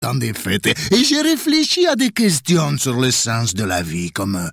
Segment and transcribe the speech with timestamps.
[0.00, 0.66] temps des fêtes.
[0.66, 4.48] Et j'ai réfléchi à des questions sur le sens de la vie comme euh,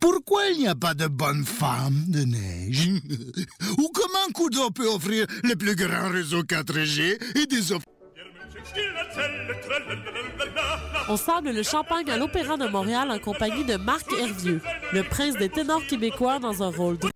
[0.00, 2.88] pourquoi il n'y a pas de bonne femme de neige?
[3.78, 7.84] Ou comment Kudo peut offrir le plus grand réseau 4G et des offres
[11.08, 15.36] On sable le champagne à l'Opéra de Montréal en compagnie de Marc Hervieux, le prince
[15.36, 17.15] des ténors québécois dans un rôle de...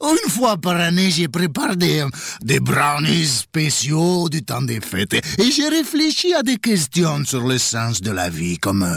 [0.00, 5.14] Une fois par année, j'ai préparé des, brownies spéciaux du temps des fêtes.
[5.14, 8.96] Et j'ai réfléchi à des questions sur le sens de la vie comme euh,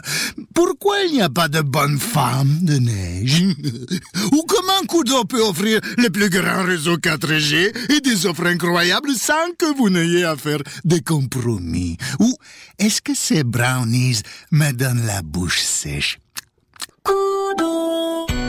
[0.53, 3.43] pourquoi il n'y a pas de bonne femme de neige?
[4.31, 9.51] Ou comment Kudo peut offrir le plus grand réseau 4G et des offres incroyables sans
[9.57, 11.97] que vous n'ayez à faire des compromis?
[12.19, 12.35] Ou
[12.77, 16.19] est-ce que ces brownies me donnent la bouche sèche?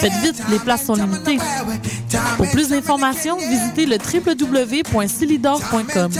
[0.00, 1.36] Faites vite, les places sont limitées.
[2.38, 6.10] Pour plus d'informations, visitez le www.silidor.com.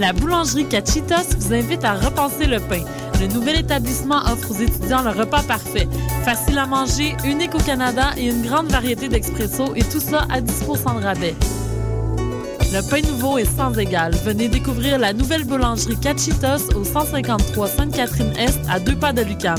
[0.00, 2.82] La boulangerie Cachitos vous invite à repenser le pain.
[3.20, 5.86] Le nouvel établissement offre aux étudiants le repas parfait.
[6.24, 10.40] Facile à manger, unique au Canada et une grande variété d'expresso et tout ça à
[10.40, 11.34] 10 de rabais.
[12.74, 14.12] Le pain nouveau est sans égal.
[14.24, 19.54] Venez découvrir la nouvelle boulangerie Cachitos au 153 Sainte-Catherine-Est à deux pas de Lucam.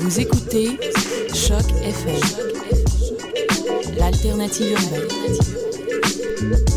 [0.00, 0.76] Vous écoutez
[1.32, 2.20] Choc FM,
[3.96, 6.67] l'alternative urbaine.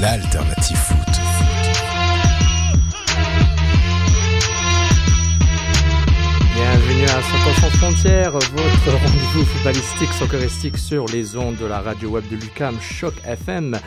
[0.00, 0.96] L'alternative foot.
[6.54, 12.10] Bienvenue à Soccer sans frontières, votre rendez-vous footballistique socceristique sur les ondes de la radio
[12.10, 13.78] web de Lucam Choc FM.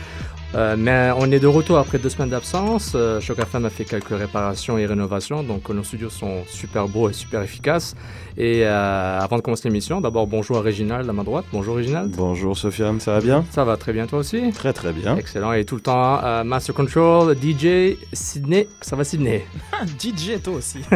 [0.55, 2.93] Euh, mais on est de retour après deux semaines d'absence.
[2.95, 7.09] Euh, Choc FM a fait quelques réparations et rénovations, donc nos studios sont super beaux
[7.09, 7.95] et super efficaces.
[8.37, 11.45] Et euh, avant de commencer l'émission, d'abord bonjour à Réginald à ma droite.
[11.51, 12.11] Bonjour Réginald.
[12.15, 13.45] Bonjour Sofiane, ça va bien?
[13.51, 14.51] Ça va très bien toi aussi?
[14.51, 15.17] Très très bien.
[15.17, 15.53] Excellent.
[15.53, 18.67] Et tout le temps, euh, Master Control, DJ, Sydney.
[18.81, 19.43] Ça va Sydney
[19.99, 20.79] DJ toi aussi.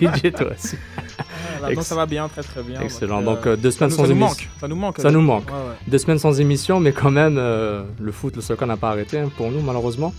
[0.00, 0.76] DJ toi aussi.
[1.58, 2.80] Voilà, donc ça va bien, très très bien.
[2.80, 3.22] Excellent.
[3.22, 4.26] Donc, euh, euh, deux semaines ça sans émission.
[4.26, 4.48] manque.
[4.60, 4.98] Ça nous manque.
[4.98, 5.46] Ça nous manque.
[5.48, 5.74] Ouais, ouais.
[5.86, 9.18] Deux semaines sans émission, mais quand même, euh, le foot, le soccer n'a pas arrêté
[9.18, 10.12] hein, pour nous, malheureusement.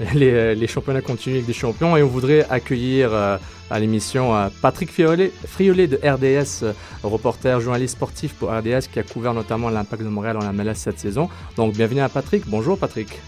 [0.14, 3.36] Les, euh, les championnats continuent avec des champions et on voudrait accueillir euh,
[3.70, 8.98] à l'émission euh, Patrick Friolet, Friolet de RDS, euh, reporter, journaliste sportif pour RDS qui
[8.98, 11.28] a couvert notamment l'impact de Montréal en MLS cette saison.
[11.56, 12.44] Donc bienvenue à Patrick.
[12.46, 13.20] Bonjour Patrick.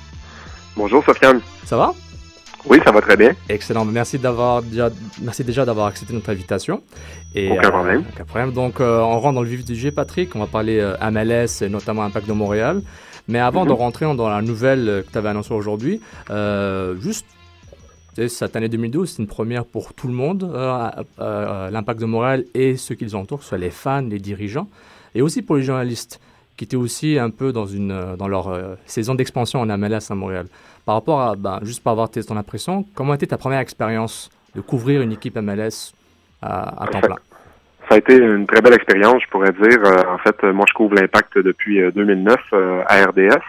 [0.75, 1.41] Bonjour Sofiane.
[1.67, 1.93] Ça va?
[2.67, 3.33] Oui, ça va très bien.
[3.49, 3.85] Excellent.
[3.85, 4.89] Merci d'avoir déjà,
[5.21, 6.81] merci déjà d'avoir accepté notre invitation.
[7.35, 8.05] Et, Aucun euh, problème.
[8.15, 8.53] aucun problème.
[8.53, 10.35] Donc, euh, on rentre dans le vif du sujet, Patrick.
[10.37, 12.83] On va parler euh, MLS et notamment Impact de Montréal.
[13.29, 13.69] Mais avant Mhm.
[13.69, 16.01] de rentrer dans la nouvelle euh, que tu avais annoncée aujourd'hui,
[17.01, 17.27] juste,
[18.29, 20.89] cette année 2012, c'est une première pour tout le monde, euh,
[21.21, 24.19] euh, l'Impact de Montréal et ceux qui les entourent, que ce soit les fans, les
[24.19, 24.69] dirigeants,
[25.15, 26.21] et aussi pour les journalistes
[26.57, 30.15] qui étaient aussi un peu dans, une, dans leur euh, saison d'expansion en MLS à
[30.15, 30.47] Montréal.
[30.85, 34.61] Par rapport à, ben, juste pour avoir ton impression, comment était ta première expérience de
[34.61, 35.93] couvrir une équipe MLS
[36.41, 37.17] à, à temps plein?
[37.89, 39.79] Ça a été une très belle expérience, je pourrais dire.
[39.85, 43.43] Euh, en fait, euh, moi, je couvre l'impact depuis euh, 2009 euh, à RDS.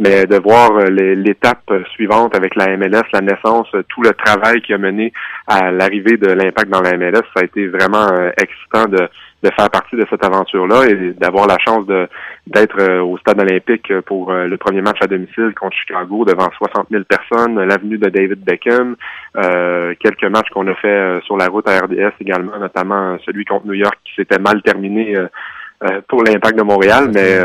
[0.00, 4.78] mais de voir l'étape suivante avec la MLS, la naissance, tout le travail qui a
[4.78, 5.12] mené
[5.46, 9.08] à l'arrivée de l'impact dans la MLS, ça a été vraiment excitant de,
[9.44, 12.08] de faire partie de cette aventure-là et d'avoir la chance de
[12.46, 16.50] d'être euh, au stade olympique pour euh, le premier match à domicile contre Chicago devant
[16.50, 18.96] 60 000 personnes, l'avenue de David Beckham,
[19.36, 23.66] euh, quelques matchs qu'on a fait sur la route à RDS également, notamment celui contre
[23.66, 25.14] New York qui s'était mal terminé
[26.08, 27.38] pour l'impact de Montréal, mais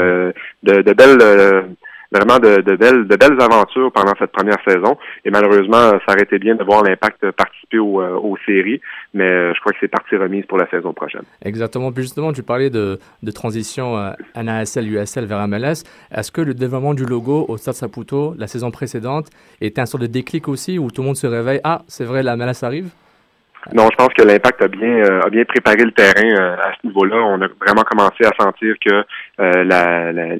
[0.63, 1.75] de, de belles
[2.11, 4.97] vraiment de, belles, aventures pendant cette première saison.
[5.25, 8.81] Et malheureusement, ça aurait été bien de voir l'impact participer euh, aux, séries,
[9.13, 11.23] mais euh, je crois que c'est partie remise pour la saison prochaine.
[11.43, 11.91] Exactement.
[11.91, 15.83] Puis justement, tu parlais de, de transition euh, NASL, USL vers MLS.
[16.11, 19.27] Est-ce que le développement du logo au Stade Saputo, la saison précédente,
[19.61, 22.23] était un sort de déclic aussi où tout le monde se réveille Ah, c'est vrai,
[22.23, 22.89] la MLS arrive
[23.73, 27.17] non, je pense que l'impact a bien a bien préparé le terrain à ce niveau-là.
[27.17, 29.03] On a vraiment commencé à sentir que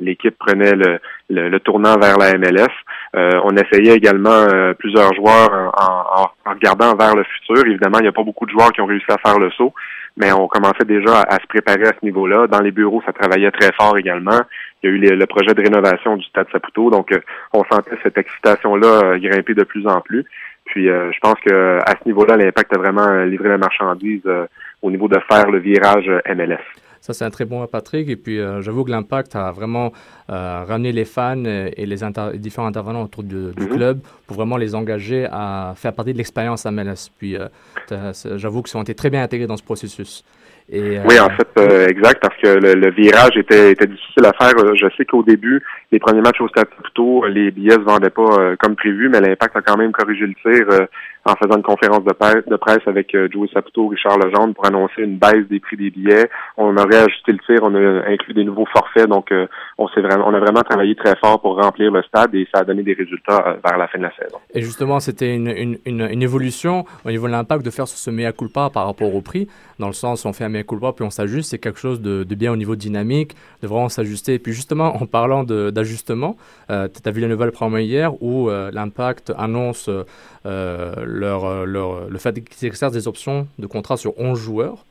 [0.02, 1.00] l'équipe prenait le,
[1.30, 2.68] le, tournant vers la MLS.
[3.16, 7.66] Euh, on essayait également euh, plusieurs joueurs en, en, regardant vers le futur.
[7.66, 9.74] Évidemment, il n'y a pas beaucoup de joueurs qui ont réussi à faire le saut,
[10.18, 12.48] mais on commençait déjà à, se préparer à ce niveau-là.
[12.48, 14.40] Dans les bureaux, ça travaillait très fort également.
[14.82, 17.20] Il y a eu le projet de rénovation du Stade Saputo, donc euh,
[17.54, 20.26] on sentait cette excitation-là grimper de plus en plus.
[20.70, 24.24] Puis je pense que à ce niveau-là, l'impact a vraiment livré la marchandise
[24.82, 26.64] au niveau de faire le virage MLS.
[27.02, 28.10] Ça, c'est un très bon Patrick.
[28.10, 29.92] Et puis, euh, j'avoue que l'impact a vraiment
[30.30, 31.98] euh, ramené les fans et les,
[32.36, 33.70] différents intervenants autour du, mhm.
[33.70, 37.10] club pour vraiment les engager à faire partie de l'expérience MLS.
[37.18, 37.48] Puis, euh,
[38.36, 40.24] j'avoue qu'ils ont été très bien intégrés dans ce processus.
[40.72, 44.54] Et, oui, en fait, exact, parce que le, virage était, était, difficile à faire.
[44.76, 48.56] Je sais qu'au début, les premiers matchs au Stade Plutôt, les billets se vendaient pas
[48.60, 50.88] comme prévu, mais l'impact a quand même corrigé le tir
[51.26, 55.18] en faisant une conférence de presse, avec euh, Joey Saputo, Richard Legendre pour annoncer une
[55.18, 56.30] baisse des prix des billets.
[56.58, 60.02] On aurait ajusté le tir, on a inclus des nouveaux forfaits, donc euh, on s'est
[60.02, 62.84] vraiment, on a vraiment travaillé très fort pour remplir le stade et ça a donné
[62.84, 64.38] des résultats euh, vers la fin de la saison.
[64.54, 68.32] Et justement, c'était une, une, une, évolution au niveau de l'impact de faire ce mea
[68.32, 69.48] culpa par rapport au prix,
[69.80, 72.24] dans le sens on fait un mea culpa puis on s'ajuste, c'est quelque chose de,
[72.24, 74.36] de, bien au niveau dynamique, de vraiment s'ajuster.
[74.36, 76.38] Et puis justement, en parlant d'ajustement,
[76.68, 80.04] tu as vu la nouvelle première hier où l'impact annonce euh,
[80.46, 84.86] leur, euh, leur, le fait qu'ils exercent des options de contrat sur 11 joueurs.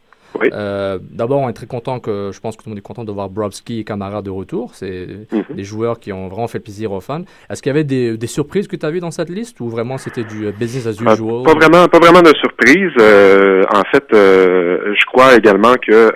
[0.53, 3.03] Euh, D'abord, on est très content que je pense que tout le monde est content
[3.03, 4.75] de voir Brobski et Camara de retour.
[4.75, 5.57] C'est mhm.
[5.57, 7.23] des joueurs qui ont vraiment fait plaisir aux fans.
[7.49, 9.69] Est-ce qu'il y avait des, des surprises que tu as vues dans cette liste ou
[9.69, 11.45] vraiment c'était du business as usual?
[11.45, 12.93] Pas vraiment, pas vraiment de surprises.
[13.01, 16.13] Euh, en fait, je crois également que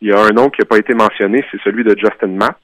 [0.00, 2.56] il y a un nom qui n'a pas été mentionné, c'est celui de Justin Matt.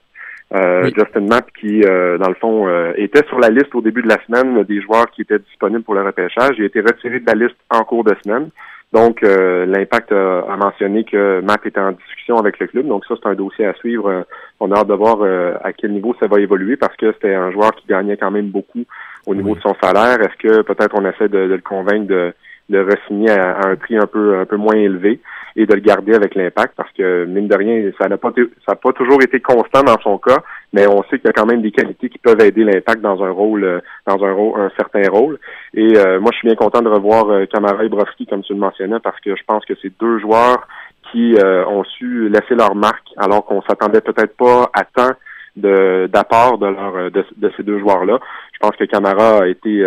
[0.54, 4.02] Euh, Justin Mapp qui, euh, dans le fond, euh, était sur la liste au début
[4.02, 6.54] de la semaine des joueurs qui étaient disponibles pour le repêchage.
[6.58, 8.50] Il a été retiré de la liste en cours de semaine.
[8.92, 12.86] Donc, l'Impact a, mentionné que Mapp était en discussion avec le club.
[12.86, 14.24] Donc, ça, c'est un dossier à suivre.
[14.60, 15.18] on a hâte de voir
[15.62, 18.46] à quel niveau ça va évoluer parce que c'était un joueur qui gagnait quand même
[18.46, 18.84] beaucoup
[19.26, 20.20] au niveau de son salaire.
[20.20, 22.32] Est-ce que peut-être on essaie de, le convaincre de,
[22.68, 25.20] de re-signer à, un prix un peu un peu moins élevé?
[25.56, 28.30] et de le garder avec l'impact parce que mine de rien, ça n'a pas
[28.66, 30.38] ça n'a pas toujours été constant dans son cas,
[30.72, 33.22] mais on sait qu'il y a quand même des qualités qui peuvent aider l'impact dans
[33.24, 35.38] un rôle euh, dans un rôle un certain rôle.
[35.72, 38.52] Et euh, moi je suis bien content de revoir euh, Kamara et Brovski comme tu
[38.52, 40.68] le mentionnais parce que je pense que c'est deux joueurs
[41.10, 45.14] qui ont su laisser leur marque alors qu'on s'attendait peut-être pas à temps
[45.56, 48.18] d'apport de leur de, ces deux joueurs là.
[48.52, 49.84] Je pense que Camara a été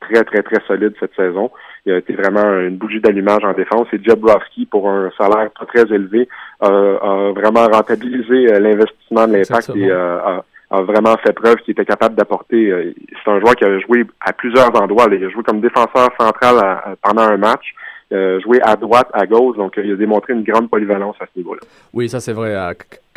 [0.00, 1.50] très très très solide cette saison
[1.86, 3.86] il a été vraiment une bougie d'allumage en défense.
[3.92, 6.28] Et Jabrowski, pour un salaire pas très élevé,
[6.60, 11.72] a vraiment rentabilisé euh, l'investissement de l'impact et euh, a, a, vraiment fait preuve qu'il
[11.72, 12.72] était capable d'apporter.
[12.72, 12.92] Euh,
[13.24, 15.06] c'est un joueur qui a joué à plusieurs endroits.
[15.12, 17.72] Il a joué comme défenseur central pendant un match.
[18.12, 19.56] Euh, jouer à droite, à gauche.
[19.56, 21.60] Donc, il a démontré une grande polyvalence à ce niveau-là.
[21.92, 22.54] Oui, ça c'est vrai.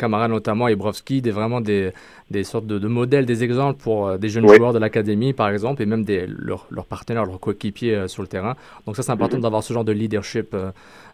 [0.00, 1.92] Camara notamment et Brovski, des, vraiment des,
[2.30, 5.82] des sortes de, modèles, des exemples pour euh, des jeunes joueurs de l'académie, par exemple,
[5.82, 8.54] et même des, leurs, partenaires, leurs coéquipiers euh, sur le terrain.
[8.86, 9.42] Donc ça, c'est important mhm.
[9.42, 10.56] d'avoir ce genre de leadership,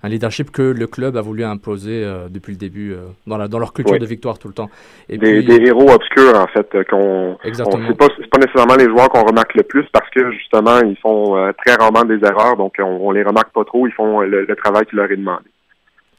[0.03, 2.95] un leadership que le club a voulu imposer depuis le début
[3.27, 4.71] dans, la, dans leur culture de victoire tout le temps.
[5.09, 7.37] Et des, des héros obscurs, en fait, qu'on...
[7.43, 7.85] Exactement.
[7.89, 11.53] C'est pas, pas nécessairement les joueurs qu'on remarque le plus parce que, justement, ils font
[11.65, 14.87] très rarement des erreurs, donc on, on les remarque pas trop, ils font le, travail
[14.87, 15.45] qui leur est demandé.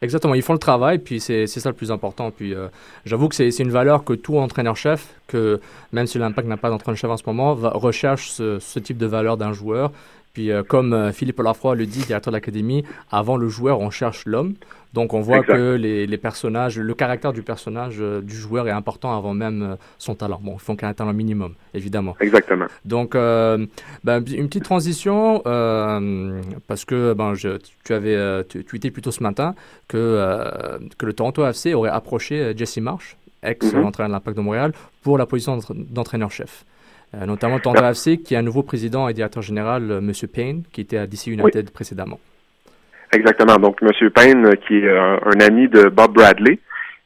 [0.02, 2.30] Exactement, ils font le travail, puis c'est ça le plus important.
[2.30, 2.68] Puis euh,
[3.06, 5.60] j'avoue que c'est une valeur que tout entraîneur-chef, que
[5.92, 9.08] même si l'impact n'a pas d'entraîneur-chef en ce moment, va, recherche ce, ce type de
[9.08, 9.92] valeur d'un joueur.
[10.38, 13.90] Puis euh, comme euh, Philippe Lafroy le dit, directeur de l'académie, avant le joueur, on
[13.90, 14.54] cherche l'homme.
[14.94, 18.72] Donc on voit que les, les, personnages, le caractère du personnage euh, du joueur est
[18.72, 20.40] important avant même son talent.
[20.44, 22.16] Bon, il faut qu'il ait un talent minimum, évidemment.
[22.20, 22.68] Exactement.
[22.86, 23.68] Donc ben,
[24.06, 25.42] une petite transition,
[26.68, 29.56] parce que ben, je, tu avais tweeté plutôt ce matin
[29.88, 35.18] que, que le Toronto FC aurait approché Jesse Marsh, ex-entraîneur de l'Impact de Montréal, pour
[35.18, 36.64] la position d'entraîneur-chef.
[37.14, 40.12] Notamment Toronto FC, qui a un nouveau président et directeur général, M.
[40.32, 42.20] Payne, qui était à DC United précédemment.
[43.14, 43.56] Exactement.
[43.58, 44.10] Donc, M.
[44.10, 46.60] Payne, qui est un ami de Bob Bradley,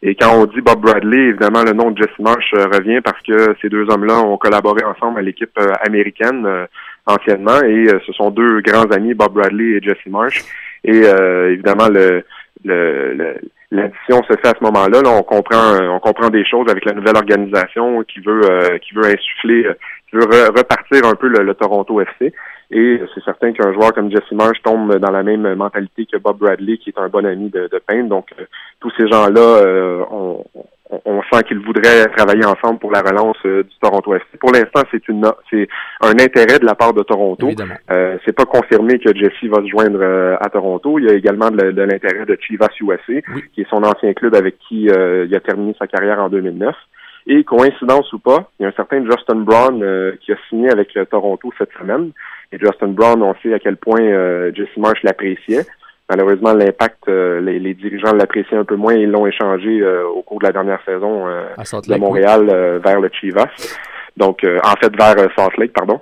[0.04, 3.22] et quand on dit Bob Bradley, évidemment, le nom de Jesse Marsh euh, revient parce
[3.22, 6.66] que ces deux hommes-là ont collaboré ensemble à l'équipe euh, américaine euh,
[7.06, 10.44] anciennement et ce sont deux grands amis, Bob Bradley et Jesse Marsh.
[10.84, 11.04] Et
[11.52, 12.24] évidemment, le,
[12.64, 13.36] le,
[13.72, 15.02] l'addition se fait à ce moment-là.
[15.02, 19.06] Là, on comprend, on comprend des choses avec la nouvelle organisation qui veut, qui veut
[19.06, 19.68] insuffler,
[20.10, 22.34] qui veut repartir un peu le Toronto FC.
[22.72, 26.38] Et c'est certain qu'un joueur comme Jesse Marsh tombe dans la même mentalité que Bob
[26.38, 28.08] Bradley, qui est un bon ami de, de Payne.
[28.08, 28.46] Donc, euh,
[28.80, 30.04] tous ces gens-là, euh,
[31.06, 34.38] on, sent qu'ils voudraient travailler ensemble pour la relance euh, du Toronto FC.
[34.40, 35.68] Pour l'instant, c'est une c'est
[36.02, 37.50] un intérêt de la part de Toronto.
[37.90, 40.04] Euh, c'est pas confirmé que Jesse va se joindre
[40.40, 41.00] à Toronto.
[41.00, 43.22] Il y a également de, l'intérêt de Chivas USA,
[43.54, 46.76] qui est son ancien club avec qui il a terminé sa carrière en 2009.
[47.28, 49.84] Et coïncidence ou pas, il y a un certain Justin Brown
[50.22, 52.12] qui a signé avec Toronto cette semaine.
[52.52, 55.66] Et Justin Brown, on sait à quel point euh, Jesse Marsh l'appréciait.
[56.12, 60.40] Malheureusement, l'impact, euh, les, dirigeants l'appréciaient un peu moins et l'ont échangé euh, au cours
[60.40, 63.48] de la dernière saison de Montréal vers le Chivas.
[64.18, 66.02] Donc, en fait, vers Salt Lake, pardon.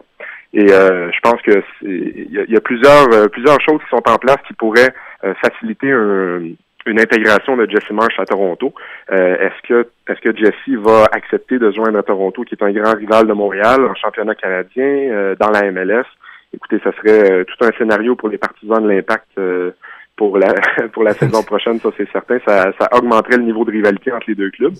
[0.51, 4.53] Et je pense que il y, a plusieurs plusieurs choses qui sont en place qui
[4.53, 4.95] pourraient
[5.43, 8.73] faciliter une intégration de Jesse Marsh à Toronto.
[9.11, 12.97] est-ce que est-ce que Jesse va accepter de joindre à Toronto, qui est un grand
[12.97, 16.07] rival de Montréal en championnat canadien, dans la MLS?
[16.53, 19.71] écoutez, ça serait euh, tout un scénario pour les partisans de l'impact euh,
[20.19, 20.53] pour la
[20.93, 22.37] pour la saison prochaine, ça c'est certain.
[22.45, 24.75] Ça, ça augmenterait le niveau de rivalité entre les deux clubs.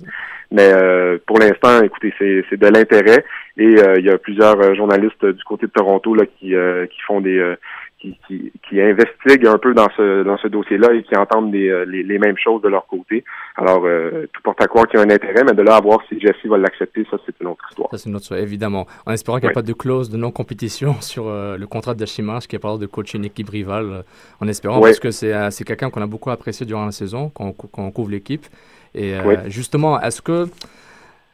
[0.51, 3.23] Mais euh, pour l'instant, écoutez, c'est, c'est de l'intérêt.
[3.57, 6.53] Et il y a plusieurs journalistes du côté de Toronto là, qui,
[6.91, 7.55] qui font des
[7.99, 11.85] qui, qui, qui, investiguent un peu dans ce dans ce dossier-là et qui entendent euh,
[11.85, 13.23] les, les, mêmes choses de leur côté.
[13.55, 15.81] Alors, euh, tout porte à croire qu'il y a un intérêt, mais de là à
[15.81, 17.89] voir si Jesse va l'accepter, ça, c'est une autre histoire.
[17.91, 18.87] Ça, c'est une autre histoire, évidemment.
[19.05, 22.05] En espérant qu'il n'y a pas de clause de non-compétition sur euh, le contrat de
[22.05, 24.03] Chimanche qui est parlé de coacher une équipe rivale,
[24.39, 27.53] en espérant, parce que c'est, c'est quelqu'un qu'on a beaucoup apprécié durant la saison, quand
[27.53, 28.45] quand on couvre l'équipe.
[28.95, 29.13] Et
[29.47, 30.47] justement, est-ce que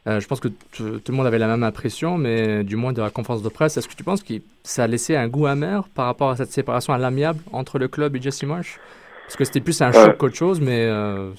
[0.07, 3.01] euh, je pense que tout le monde avait la même impression, mais du moins de
[3.01, 3.77] la conférence de presse.
[3.77, 6.51] Est-ce que tu penses que ça a laissé un goût amer par rapport à cette
[6.51, 8.79] séparation à l'amiable entre le club et Jesse Marsh?
[9.25, 11.31] Parce que c'était plus un choc qu'autre chose, mais euh,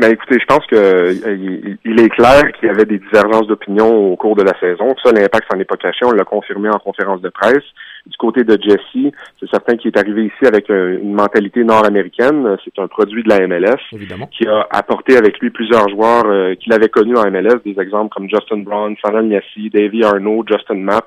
[0.00, 4.12] ben écoutez, je pense que euh, il est clair qu'il y avait des divergences d'opinion
[4.12, 4.92] au cours de la saison.
[5.04, 6.04] Ça, l'impact s'en est pas caché.
[6.04, 7.62] On l'a confirmé en conférence de presse.
[8.06, 12.56] Du côté de Jesse, c'est certain qu'il est arrivé ici avec euh, une mentalité nord-américaine.
[12.64, 14.26] C'est un produit de la MLS Évidemment.
[14.36, 18.12] qui a apporté avec lui plusieurs joueurs euh, qu'il avait connus en MLS, des exemples
[18.12, 21.06] comme Justin Brown, Sanal Niassi, Davy Arnaud, Justin Mapp,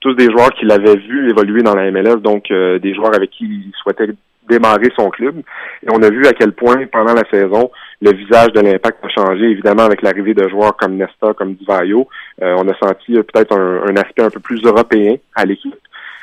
[0.00, 3.44] tous des joueurs qu'il avait vu évoluer dans la MLS, donc des joueurs avec qui
[3.44, 4.08] il souhaitait
[4.48, 5.36] démarrer son club.
[5.82, 7.70] Et on a vu à quel point, pendant la saison,
[8.00, 12.08] le visage de l'impact a changé, évidemment, avec l'arrivée de joueurs comme Nesta, comme Divayo.
[12.42, 15.74] Euh, on a senti euh, peut-être un, aspect un peu plus européen à l'équipe,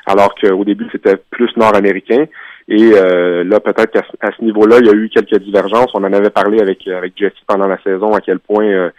[0.05, 2.25] alors qu'au début, c'était plus nord-américain.
[2.67, 5.91] Et euh, là, peut-être qu'à ce niveau-là, il y a eu quelques divergences.
[5.93, 8.91] On en avait parlé avec, avec Jesse pendant la saison, à quel point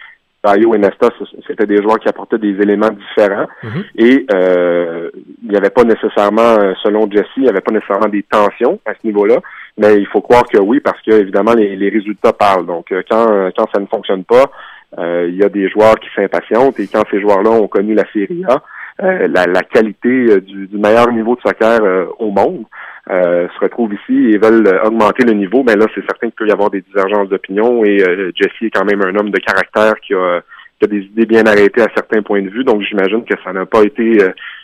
[0.45, 1.09] euh, et Nesta,
[1.47, 3.47] c'était des joueurs qui apportaient des éléments différents.
[3.63, 3.83] Mm-hmm.
[3.97, 5.09] Et euh,
[5.43, 8.93] il n'y avait pas nécessairement, selon Jesse, il n'y avait pas nécessairement des tensions à
[8.93, 9.39] ce niveau-là.
[9.77, 12.65] Mais il faut croire que oui, parce que évidemment les, les résultats parlent.
[12.65, 14.45] Donc euh, quand euh, quand ça ne fonctionne pas,
[14.99, 18.05] euh, il y a des joueurs qui s'impatientent et quand ces joueurs-là ont connu la
[18.11, 18.61] Série A,
[18.99, 21.81] la, la, qualité du, du, meilleur niveau de soccer
[22.19, 22.65] au monde
[23.07, 25.63] se retrouve ici et veulent augmenter le niveau.
[25.63, 27.99] Mais là, c'est certain qu'il peut y avoir des divergences d'opinion et
[28.35, 30.41] Jesse est quand même un homme de caractère qui a,
[30.79, 32.63] qui a des idées bien arrêtées à certains points de vue.
[32.63, 34.19] Donc j'imagine que ça n'a pas été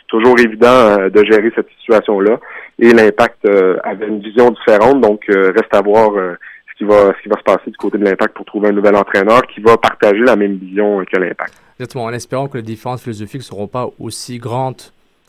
[0.08, 2.38] toujours évident de gérer cette situation-là
[2.80, 5.00] et l'impact euh, avait une vision différente.
[5.00, 6.34] Donc, euh, reste à voir euh,
[6.72, 8.72] ce qui va ce qui va se passer du côté de l'impact pour trouver un
[8.72, 11.52] nouvel entraîneur qui va partager la même vision que l'impact.
[11.78, 14.80] Exactement, en espérant que les différences philosophiques ne seront pas aussi grandes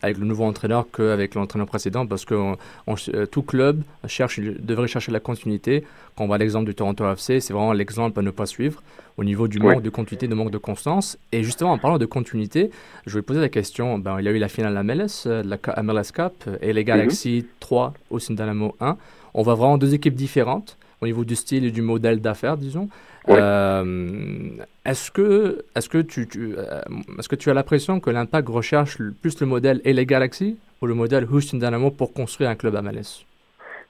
[0.02, 5.12] avec le nouveau entraîneur qu'avec l'entraîneur précédent parce que euh, tout club cherche, devrait chercher
[5.12, 5.84] la continuité.
[6.16, 8.82] Quand on voit l'exemple du Toronto FC, c'est vraiment l'exemple à ne pas suivre
[9.18, 11.18] au niveau du manque de continuité, de manque de constance.
[11.32, 12.72] Et justement, en parlant de continuité,
[13.06, 15.28] je vais poser la question, ben, il y a eu la finale de la MLS,
[15.28, 18.98] euh, la MLS Cup et les Galaxy 3 au Dynamo 1.
[19.34, 22.90] On voit vraiment deux équipes différentes au niveau du style et du modèle d'affaires, disons.
[23.30, 24.50] Euh,
[24.86, 26.82] est-ce que, est-ce que tu, euh,
[27.20, 30.94] est-ce que tu as l'impression que l'Impact recherche plus le modèle LA Galaxy ou le
[30.94, 33.26] modèle Houston Dynamo pour construire un club à MLS?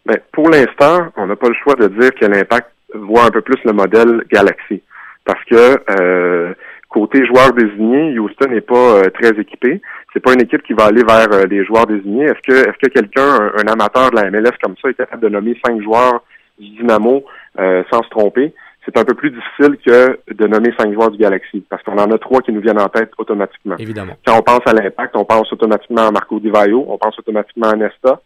[0.06, 3.42] Ben, pour l'instant, on n'a pas le choix de dire que l'Impact voit un peu
[3.42, 4.82] plus le modèle Galaxy.
[5.24, 6.54] Parce que euh,
[6.90, 9.80] côté joueurs désignés, Houston n'est pas très équipé.
[10.12, 12.26] C'est pas une équipe qui va aller vers les joueurs désignés.
[12.26, 15.30] Est-ce que est-ce que quelqu'un, un, amateur de la MLS comme ça, est capable de
[15.30, 16.22] nommer cinq joueurs
[16.60, 17.24] du Dynamo
[17.58, 18.54] sans se tromper?
[18.86, 22.12] C'est un peu plus difficile que de nommer cinq joueurs du Galaxy, parce qu'on en
[22.12, 23.76] a trois qui nous viennent en tête automatiquement.
[23.78, 24.14] Évidemment.
[24.26, 27.70] Quand on pense à l'impact, on pense automatiquement à Marco Di Vaio, on pense automatiquement
[27.70, 28.22] à Nesta,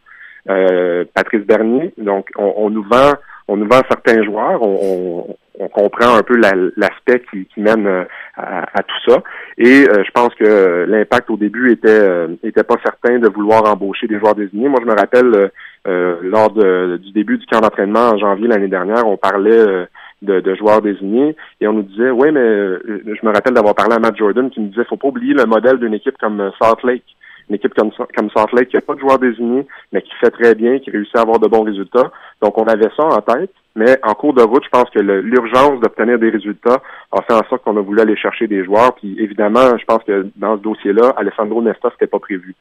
[0.49, 1.93] euh, Patrice Bernier.
[1.97, 3.13] Donc, on, nous vend,
[3.47, 4.61] on nous vend certains joueurs.
[4.61, 8.03] On, on comprend un peu l'aspect qui, qui, mène euh,
[8.35, 9.23] à, tout ça.
[9.57, 13.63] Et euh, je pense que l'impact au début était euh, était pas certain de vouloir
[13.65, 14.69] embaucher des joueurs désignés.
[14.69, 15.51] Moi, je me rappelle
[15.85, 19.87] lors du début du camp d'entraînement en janvier l'année dernière, on parlait
[20.21, 23.95] de, de, joueurs désignés et on nous disait, oui, mais je me rappelle d'avoir parlé
[23.95, 26.83] à Matt Jordan qui me disait, faut pas oublier le modèle d'une équipe comme Salt
[26.83, 27.03] Lake
[27.49, 30.31] une équipe comme, comme Salt Lake qui n'a pas de joueurs désignés, mais qui fait
[30.31, 32.11] très bien, qui réussit à avoir de bons résultats.
[32.41, 35.79] Donc, on avait ça en tête, mais en cours de route, je pense que l'urgence
[35.79, 36.81] d'obtenir des résultats
[37.11, 38.95] a fait en sorte qu'on a voulu aller chercher des joueurs.
[38.95, 42.55] Puis, évidemment, je pense que dans ce dossier-là, Alessandro Nesta, c'était pas prévu.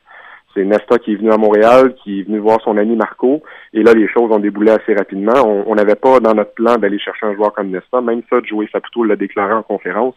[0.54, 3.42] C'est Nesta qui est venu à Montréal, qui est venu voir son ami Marco,
[3.73, 5.64] et là, les choses ont déboulé assez rapidement.
[5.66, 8.68] On n'avait pas dans notre plan d'aller chercher un joueur comme Nesta, même ça, Joey
[8.70, 10.14] Saputo l'a déclaré en conférence.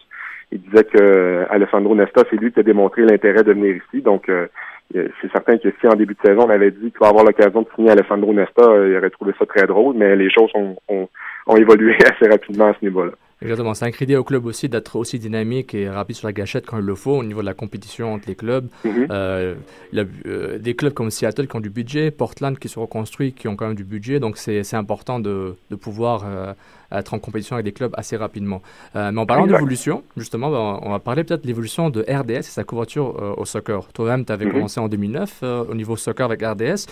[0.52, 4.02] Il disait que euh, Alessandro Nesta, c'est lui qui a démontré l'intérêt de venir ici.
[4.02, 4.48] Donc, euh,
[4.94, 7.64] c'est certain que si en début de saison, on avait dit qu'il va avoir l'occasion
[7.64, 10.78] de signer Alessandro Nesta, euh, il aurait trouvé ça très drôle, mais les choses ont,
[10.88, 11.10] ont,
[11.48, 13.12] ont évolué assez rapidement à ce niveau-là.
[13.42, 13.76] Exactement.
[13.76, 16.80] C'est un crédit au club aussi d'être aussi dynamique et rapide sur la gâchette quand
[16.80, 18.68] il le faut au niveau de la compétition entre les clubs.
[18.84, 19.08] Mm-hmm.
[19.12, 19.56] euh,
[19.94, 23.48] il euh, des clubs comme Seattle qui ont du budget, Portland qui se reconstruit, qui
[23.48, 24.20] ont quand même du budget.
[24.20, 26.54] Donc c'est important de, de pouvoir euh,
[26.92, 28.62] être en compétition avec des clubs assez rapidement.
[28.96, 32.42] Mais en parlant d'évolution, justement, ben, on va parler peut-être de l'évolution de RDS et
[32.42, 33.88] sa couverture au soccer.
[33.94, 34.52] Toi-même, tu avais mm-hmm.
[34.52, 36.88] commencé en 2009 au niveau soccer avec RDS.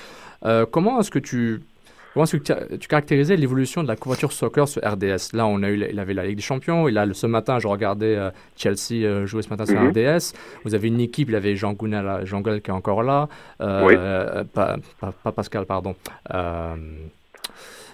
[0.70, 1.62] comment est-ce que tu
[2.16, 5.70] Comment est-ce que tu caractérisais l'évolution de la couverture soccer sur RDS Là, on a
[5.70, 6.88] eu, il avait la Ligue des Champions.
[6.88, 9.90] Il a, ce matin, je regardais euh, Chelsea euh, jouer ce matin sur mhm.
[9.90, 10.32] RDS.
[10.64, 13.28] Vous avez une équipe, il avait Jean Gounel, Jean qui est encore là.
[13.60, 14.78] Euh, pas,
[15.36, 15.94] Pascal, pardon.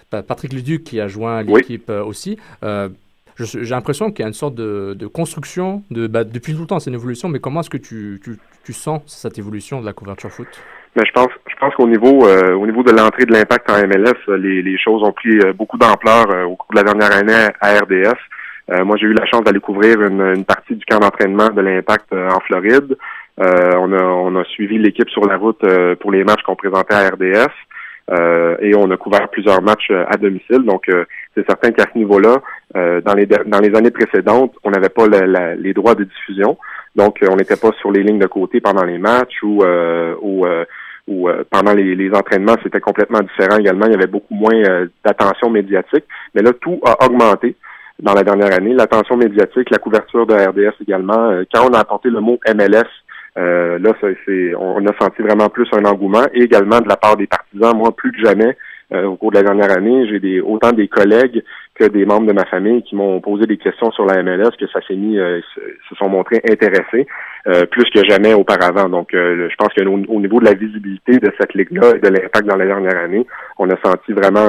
[0.08, 2.38] Patrick Luduc qui a joint l'équipe aussi.
[2.62, 6.78] J'ai l'impression qu'il y a une sorte de, construction, de, bah, depuis tout le temps,
[6.78, 9.92] c'est une évolution, mais comment est-ce que tu, tu, tu sens cette évolution de la
[9.92, 10.46] couverture foot?
[10.94, 13.78] Mais je pense, je pense qu'au niveau, euh, au niveau de l'entrée de l'impact en
[13.86, 17.16] MLS, les, les choses ont pris euh, beaucoup d'ampleur euh, au cours de la dernière
[17.16, 18.84] année à RDS.
[18.84, 22.12] moi, j'ai eu la chance d'aller couvrir une, une, partie du camp d'entraînement de l'impact
[22.12, 22.96] en Floride.
[23.38, 25.62] on, a, on a suivi l'équipe sur la route
[26.00, 27.54] pour les matchs qu'on présentait à RDS.
[28.60, 30.62] et on a couvert plusieurs matchs à domicile.
[30.62, 30.84] Donc,
[31.34, 32.36] c'est certain qu'à ce niveau-là,
[32.74, 35.06] dans, les, dans les années précédentes, on n'avait pas
[35.58, 36.56] les droits de diffusion.
[36.94, 39.64] Donc, on n'était pas sur les lignes de côté pendant les matchs ou,
[40.22, 40.46] ou
[41.28, 43.86] euh, pendant les, les entraînements, c'était complètement différent également.
[43.86, 46.04] Il y avait beaucoup moins euh, d'attention médiatique.
[46.34, 47.56] Mais là, tout a augmenté
[48.00, 48.74] dans la dernière année.
[48.74, 51.30] L'attention médiatique, la couverture de RDS également.
[51.30, 52.88] Euh, quand on a apporté le mot MLS,
[53.36, 57.26] là, c'est, on a senti vraiment plus un engouement et également de la part des
[57.26, 57.76] partisans.
[57.76, 58.56] Moi, plus que jamais,
[58.92, 61.42] au cours de la dernière année, j'ai des, autant des collègues
[61.74, 64.66] que des membres de ma famille qui m'ont posé des questions sur la MLS, que
[64.68, 67.06] ça s'est mis, se sont montrés intéressés.
[67.48, 68.88] Euh, plus que jamais auparavant.
[68.88, 72.08] Donc, euh, je pense qu'au au niveau de la visibilité de cette ligue-là et de
[72.08, 73.26] l'impact dans les dernières années,
[73.58, 74.48] on a senti vraiment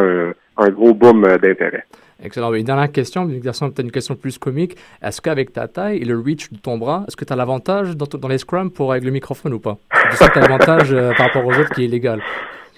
[0.58, 1.86] un, gros boom euh, d'intérêt.
[2.24, 2.54] Excellent.
[2.54, 4.78] Une dernière question, peut-être une question plus comique.
[5.02, 7.98] Est-ce qu'avec ta taille et le reach de ton bras, est-ce que tu as l'avantage
[7.98, 9.78] dans, dans, les scrums pour avec le microphone ou pas?
[10.12, 12.22] Tu sais que tu as l'avantage par rapport aux autres qui est illégal.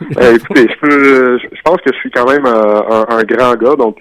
[0.35, 3.97] écoutez, je, je, pense que je suis quand même un, grand gars, donc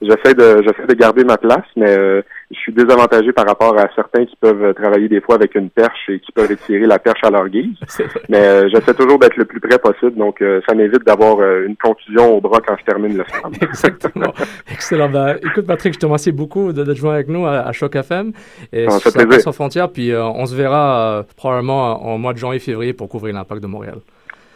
[0.00, 4.26] j'essaie de j'essaie de garder ma place, mais je suis désavantagé par rapport à certains
[4.26, 7.30] qui peuvent travailler des fois avec une perche et qui peuvent étirer la perche à
[7.30, 7.76] leur guise.
[8.28, 11.66] Mais euh, j'essaie toujours d'être le plus près possible, donc euh, ça m'évite d'avoir euh,
[11.66, 13.52] une contusion au bras quand je termine le film.
[13.60, 14.32] Exactement.
[14.70, 15.08] Excellent.
[15.08, 18.32] Ben, écoute, Patrick, je te remercie beaucoup d'être joint avec nous à, Choc FM.
[18.72, 23.34] Et ça sans frontières, puis on se verra probablement en mois de janvier-février pour couvrir
[23.34, 23.98] l'impact de Montréal.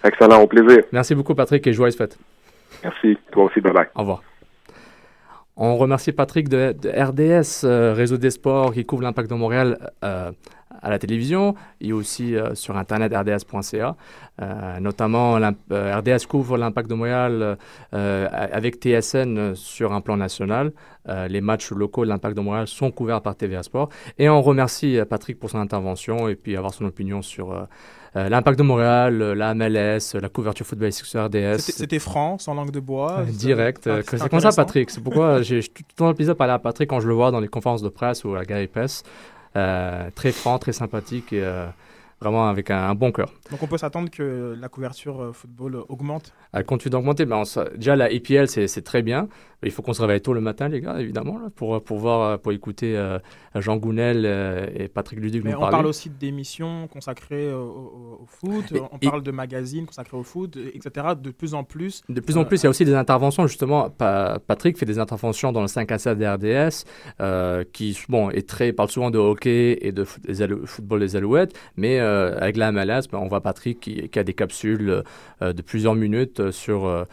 [0.07, 0.85] Excellent, au plaisir.
[0.92, 2.16] Merci beaucoup, Patrick, et joyeuse fête.
[2.83, 3.87] Merci, toi aussi, bye bye.
[3.95, 4.23] Au revoir.
[5.57, 10.31] On remercie Patrick de, RDS, euh, Réseau des Sports, qui couvre l'impact de Montréal euh,
[10.82, 13.96] à la télévision et aussi euh, sur Internet rds.ca.
[14.80, 15.36] notamment,
[15.70, 17.56] RDS couvre l'impact de Montréal
[17.92, 20.72] avec TSN sur un plan national.
[21.28, 23.88] les matchs locaux de l'impact de Montréal sont couverts par TVA Sport.
[24.18, 27.66] Et on remercie Patrick pour son intervention et puis avoir son opinion sur
[28.16, 31.58] euh, l'impact de Montréal, euh, la MLS, la couverture footballistique sur RDS.
[31.58, 33.18] C'était franc, sans langue de bois.
[33.18, 33.84] Euh, direct.
[33.84, 34.90] c'est comme ça, Patrick.
[34.90, 37.48] C'est pourquoi j'ai tout le l'épisode parlé à Patrick quand je le vois dans les
[37.48, 39.02] conférences de presse ou à Gary Press.
[40.14, 41.45] Très franc, très sympathique et
[42.20, 43.33] vraiment avec un, un bon cœur.
[43.50, 47.24] Donc on peut s'attendre que la couverture euh, football augmente Elle continue d'augmenter.
[47.26, 47.42] Ben,
[47.76, 49.29] déjà, la EPL, c'est très bien.
[49.62, 52.38] Il faut qu'on se réveille tôt le matin, les gars, évidemment, là, pour, pour, voir,
[52.38, 53.18] pour écouter euh,
[53.55, 55.72] Jean Gounel euh, et Patrick Luduc Mais nous on parler.
[55.72, 60.57] parle aussi d'émissions consacrées au, foot, Et- on et- parle de magazines consacrés au foot,
[60.74, 61.07] etc.
[61.20, 62.02] De plus en plus.
[62.09, 63.88] De plus en plus, il y a aussi des interventions, justement.
[63.90, 66.85] Pa- Patrick fait des interventions dans le 5 à 7 des RDS,
[67.20, 71.00] euh, qui bon, est très, parle souvent de hockey et de foot- des alou- football
[71.00, 74.35] des Alouettes, mais euh, avec la MLS, ben, on voit Patrick qui, qui a des
[74.35, 75.03] capsules
[75.42, 77.07] euh, de plusieurs minutes euh, sur,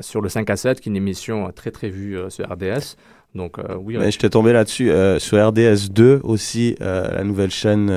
[0.00, 2.96] sur le 5 à 7, qui est une émission très très vue sur RDS.
[3.34, 4.90] Donc, euh, oui, Mais j'étais tombé là-dessus.
[4.90, 7.92] euh, sur RDS 2 aussi, euh, la nouvelle chaîne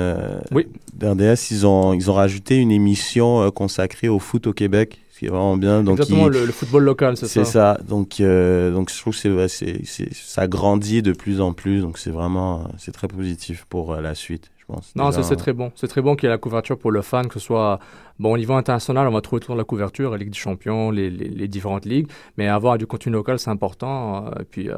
[0.52, 0.66] Oui.
[0.94, 5.24] d'RDS, ils ont, ils ont rajouté une émission consacrée au foot au Québec, ce qui
[5.26, 5.82] est vraiment bien.
[5.82, 7.76] Donc exactement ils- le, le football local, c'est C'est ça.
[7.76, 7.80] ça.
[7.88, 9.80] Donc, donc je trouve que c'est,
[10.12, 11.80] ça grandit de plus en plus.
[11.80, 14.94] Donc, c'est vraiment, c'est très positif pour la suite, je pense.
[14.96, 15.72] Non, Déjà, ça c'est très bon.
[15.74, 17.78] C'est très bon qu'il y ait la couverture pour le fan, que ce soit
[18.18, 21.10] bon au niveau international, on va trouver toujours la couverture, la Ligue des Champions, les,
[21.10, 24.30] les, les différentes ligues, mais avoir du contenu local, c'est important.
[24.40, 24.76] et puis euh,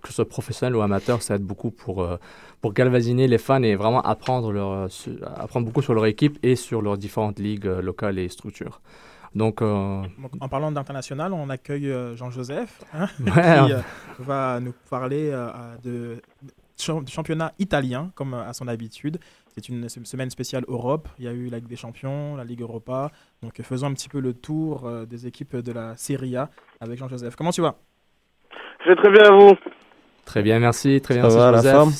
[0.00, 2.16] que ce soit professionnel ou amateur, ça aide beaucoup pour euh,
[2.62, 4.88] pour galvaniser les fans et vraiment apprendre leur euh,
[5.36, 8.80] apprendre beaucoup sur leur équipe et sur leurs différentes ligues euh, locales et structures.
[9.34, 13.66] Donc, euh, Donc, en parlant d'international, on accueille Jean-Joseph, hein, Ouais.
[13.66, 13.80] qui euh,
[14.20, 15.48] va nous parler euh,
[15.84, 16.22] de,
[16.78, 19.18] championnat italien, comme euh, à son habitude.
[19.54, 21.08] C'est une se- semaine spéciale Europe.
[21.18, 23.10] Il y a eu la Ligue des Champions, la Ligue Europa.
[23.42, 26.50] Donc, euh, faisons un petit peu le tour euh, des équipes de la Serie A
[26.80, 27.34] avec Jean-Joseph.
[27.36, 27.76] Comment tu vas?
[28.84, 29.54] Je vais très bien à vous.
[30.24, 31.28] très bien, merci, très Ça bien.
[31.28, 31.92] merci, va, la forme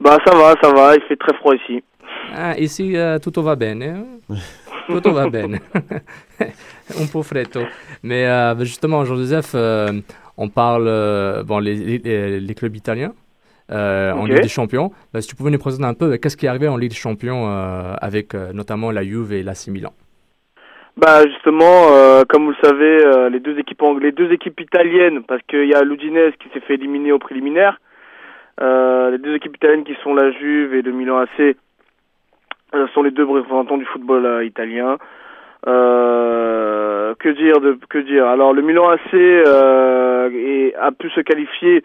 [0.00, 1.82] Bah ça va, ça va, il fait très froid ici.
[2.34, 4.04] Ah, ici euh, tutto va bene.
[4.86, 5.60] Tutto va bene.
[7.00, 7.60] Un po' freddo.
[8.02, 10.00] Mais euh, justement, Jean-Joseph, euh,
[10.36, 13.12] on parle euh, bon, les, les, les clubs italiens
[13.70, 14.24] euh, en.
[14.26, 14.90] Ligue des Champions.
[15.12, 16.90] Bah, si tu pouvais nous présenter un peu euh, qu'est-ce qui est arrivé en Ligue
[16.90, 19.92] des Champions euh, avec euh, notamment la Juve et l'AC Milan?
[20.96, 24.60] Bah justement, euh, comme vous le savez, euh, les deux équipes ang- les deux équipes
[24.60, 27.80] italiennes, parce qu'il y a l'Udinese qui s'est fait éliminer au préliminaire.
[28.60, 31.56] Euh, les deux équipes italiennes qui sont la Juve et le Milan AC
[32.74, 34.98] euh, sont les deux représentants du football euh, italien.
[35.66, 38.26] Euh, que dire de que dire?
[38.26, 41.84] Alors le Milan AC euh, est- a pu se qualifier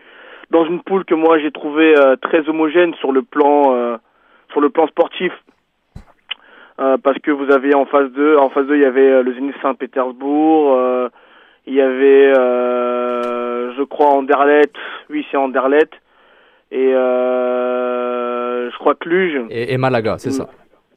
[0.52, 3.98] dans une poule que moi j'ai trouvé euh, très homogène sur le plan euh,
[4.52, 5.32] sur le plan sportif.
[6.80, 9.34] Euh, parce que vous avez en phase 2, en phase 2, il y avait le
[9.34, 11.10] Zénith Saint-Pétersbourg,
[11.68, 14.76] il y avait, je crois, Anderlecht,
[15.10, 15.94] oui, c'est Anderlecht,
[16.72, 20.50] et je crois Cluj, Et, et Malaga, c'est ça.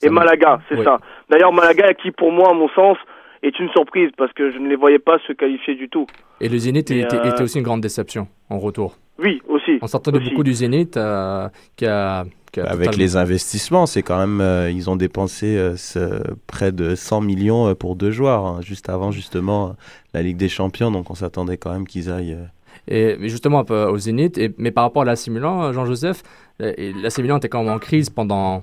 [0.03, 0.85] et Malaga, c'est Oui.
[0.85, 0.99] ça.
[1.31, 2.97] D'ailleurs, Malaga, qui pour moi, à mon sens,
[3.43, 6.07] est une surprise, parce que je ne les voyais pas se qualifier du tout.
[6.41, 8.97] Et le Zénith était, euh, était aussi une grande déception en retour.
[9.19, 9.79] Oui, aussi.
[9.83, 10.31] On s'attendait aussi.
[10.31, 14.41] beaucoup du Zénith euh, qui a, qui a Avec totalement- les investissements, c'est quand même,
[14.41, 18.61] euh, ils ont dépensé euh, ce- près de 100 millions euh, pour deux joueurs, hein,
[18.63, 19.75] juste avant justement
[20.15, 20.91] la Ligue des Champions.
[20.91, 22.35] Donc, on s'attendait quand même qu'ils aillent.
[22.35, 22.45] euh,
[22.87, 26.23] Et mais justement, un peu au Zénith, et, mais par rapport à Milan, euh, Jean-Joseph,
[26.63, 26.73] euh,
[27.19, 28.63] Milan était quand même en crise pendant,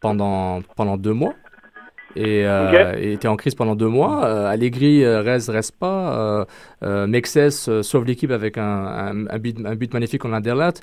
[0.00, 1.34] pendant, pendant deux mois.
[2.16, 4.24] Et, euh, et était en crise pendant deux mois.
[4.24, 6.46] Euh, Allegri euh, reste, reste pas.
[6.82, 10.82] Mexès euh, sauve l'équipe avec un, un, un but, un but magnifique en Anderlecht.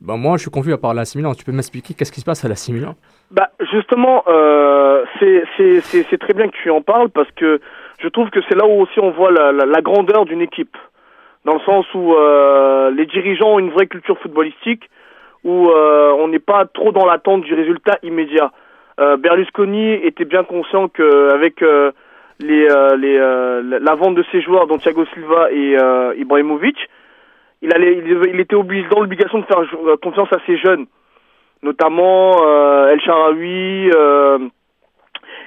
[0.00, 1.34] Ben moi, je suis confus à part l'AC Milan.
[1.34, 2.94] Tu peux m'expliquer qu'est-ce qui se passe à l'AC Milan?
[3.30, 7.60] Bah justement, euh, c'est très bien que tu en parles parce que
[8.02, 10.76] je trouve que c'est là où aussi on voit la, la, la grandeur d'une équipe,
[11.44, 14.88] dans le sens où euh, les dirigeants ont une vraie culture footballistique,
[15.44, 18.52] où euh, on n'est pas trop dans l'attente du résultat immédiat.
[19.00, 21.90] Euh, Berlusconi était bien conscient qu'avec euh,
[22.40, 26.76] les, euh, les, euh, la- vente de ses joueurs, dont Thiago Silva et euh, Ibrahimovic,
[27.62, 29.62] il, allait, il, il était obligé, dans l'obligation de faire
[30.02, 30.86] confiance à ses jeunes,
[31.62, 34.38] notamment euh, El Sharawi, euh,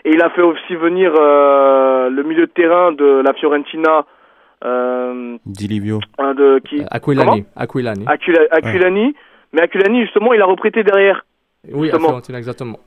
[0.04, 4.06] et il a fait aussi venir euh, le milieu de terrain de la Fiorentina,
[4.66, 6.00] euh, Di Livio.
[6.18, 7.46] un de qui Aquilani.
[7.56, 8.06] Aquilani.
[8.08, 9.16] Aquila- Aquilani,
[9.54, 11.26] mais Aquilani justement il a reprêté derrière.
[11.72, 12.08] oui, à justement.
[12.08, 12.80] Fiorentina, exactement.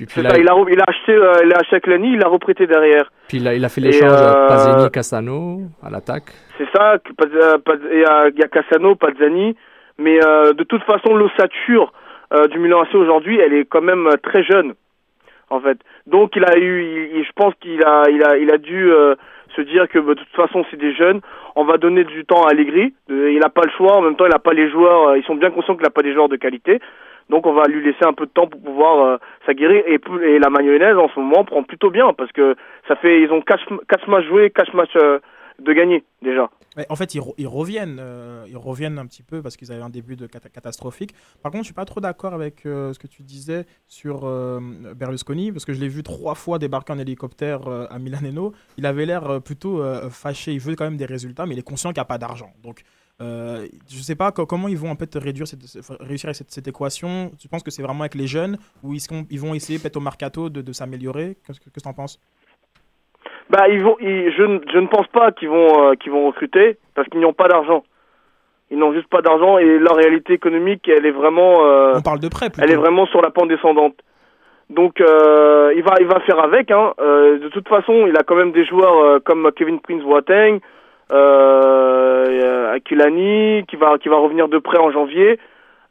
[0.00, 1.78] Puis, puis C'est là, ça, il a, re- il a acheté, euh, il a acheté
[1.86, 3.12] il a reprêté derrière.
[3.28, 6.32] puis il a, il a fait l'échange euh, Pasini, Cassano à l'attaque.
[6.56, 9.54] C'est ça, euh, Paz- il y a, Cassano, Pazzani,
[9.98, 11.92] mais euh, de toute façon l'ossature
[12.32, 14.72] euh, du Milan AC aujourd'hui, elle est quand même euh, très jeune,
[15.50, 15.76] en fait.
[16.06, 16.82] Donc il a eu,
[17.16, 19.16] il- je pense qu'il a, il a, il a dû euh,
[19.54, 21.20] se dire que bah, de toute façon c'est des jeunes,
[21.56, 22.94] on va donner du temps à Allegri.
[23.10, 25.18] Euh, Il n'a pas le choix, en même temps il n'a pas les joueurs, euh,
[25.18, 26.80] ils sont bien conscients qu'il n'a pas des joueurs de qualité.
[27.30, 29.16] Donc on va lui laisser un peu de temps pour pouvoir euh,
[29.46, 32.56] s'aguerrir et, la mayonnaise en ce moment prend plutôt bien parce que
[32.88, 35.20] ça fait ils ont quatre, quatre matchs joués, quatre matchs euh,
[35.60, 36.48] de gagner déjà.
[36.88, 40.16] en fait, ils, reviennent, euh, ils reviennent un petit peu parce qu'ils avaient un début
[40.16, 41.14] de catastrophique.
[41.42, 44.22] Par contre, je suis pas trop d'accord avec euh, ce que tu disais sur
[44.96, 48.52] Berlusconi parce que je l'ai vu trois fois débarquer en hélicoptère à Milaneno.
[48.78, 50.52] Il avait l'air plutôt fâché.
[50.52, 52.52] Il veut quand même des résultats, mais il est conscient qu'il n'y a pas d'argent.
[52.62, 52.82] Donc
[53.20, 55.60] euh, je ne sais pas comment ils vont en fait réduire cette,
[56.00, 57.32] réussir cette, cette, équation?
[57.38, 60.00] Tu penses que c'est vraiment avec les jeunes ou ils, ils vont essayer peut-être au
[60.00, 61.36] mercato de, de s'améliorer?
[61.46, 62.18] Qu'est-ce que tu en penses?
[63.50, 67.08] Bah, ils vont, je, je, ne pense pas qu'ils vont, euh, qu'ils vont recruter parce
[67.08, 67.84] qu'ils n'ont pas d'argent.
[68.70, 71.66] Ils n'ont juste pas d'argent et leur réalité économique, elle est vraiment.
[71.66, 72.48] Euh, On parle de prêt.
[72.58, 73.96] Elle est vraiment sur la pente descendante.
[74.70, 76.70] Donc il va, il va faire avec.
[76.70, 76.94] Hein.
[77.00, 80.60] de toute façon, il a quand même des joueurs comme Kevin Prince Boateng,
[81.10, 85.38] euh, Akilani qui va, qui va revenir de près en janvier.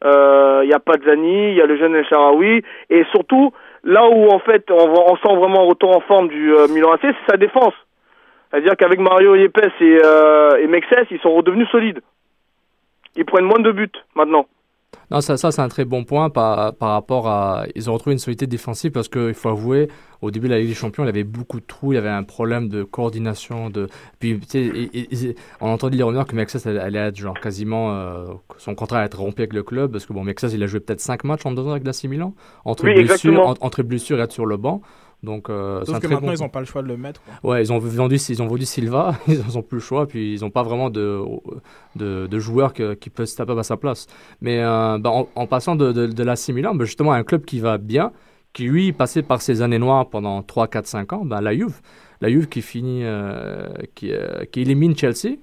[0.03, 3.51] Il y a Pazani, il y a le jeune El Sharawi et surtout
[3.84, 6.91] Là où en fait on, on sent vraiment un retour en forme du euh, Milan
[6.91, 7.73] AC, c'est sa défense.
[8.49, 12.01] C'est-à-dire qu'avec Mario Yepes et, euh, et Mexes, ils sont redevenus solides.
[13.15, 14.47] Ils prennent moins de buts maintenant.
[15.12, 17.65] Non, ça, ça c'est un très bon point par, par rapport à.
[17.75, 19.88] Ils ont retrouvé une solidité défensive parce qu'il faut avouer,
[20.21, 21.97] au début de la Ligue des Champions, il y avait beaucoup de trous, il y
[21.97, 23.69] avait un problème de coordination.
[23.69, 23.88] De...
[24.19, 27.93] Puis, tu sais, on entendait les rumeurs que Mexas allait être genre quasiment.
[27.93, 30.67] Euh, son contrat allait être rompu avec le club parce que bon, Mexas, il a
[30.67, 32.34] joué peut-être 5 matchs en deux ans avec l'AC Milan.
[32.65, 34.82] Entre, blessures, entre blessures et être sur le banc.
[35.21, 37.21] Donc, euh, Sauf que maintenant, ils n'ont pas le choix de le mettre.
[37.43, 40.41] Ouais, ils ont vendu, ils ont vendu Silva, ils n'ont plus le choix, puis ils
[40.41, 41.21] n'ont pas vraiment de,
[41.95, 44.08] de, de joueurs qui peuvent se taper à sa place.
[44.41, 48.13] Mais euh, bah, en, passant de, de, Milan, bah, justement, un club qui va bien,
[48.53, 51.82] qui lui passé par ses années noires pendant 3, 4, 5 ans, bah, la Juve.
[52.21, 55.36] La Juve qui finit, euh, qui, euh, qui élimine Chelsea,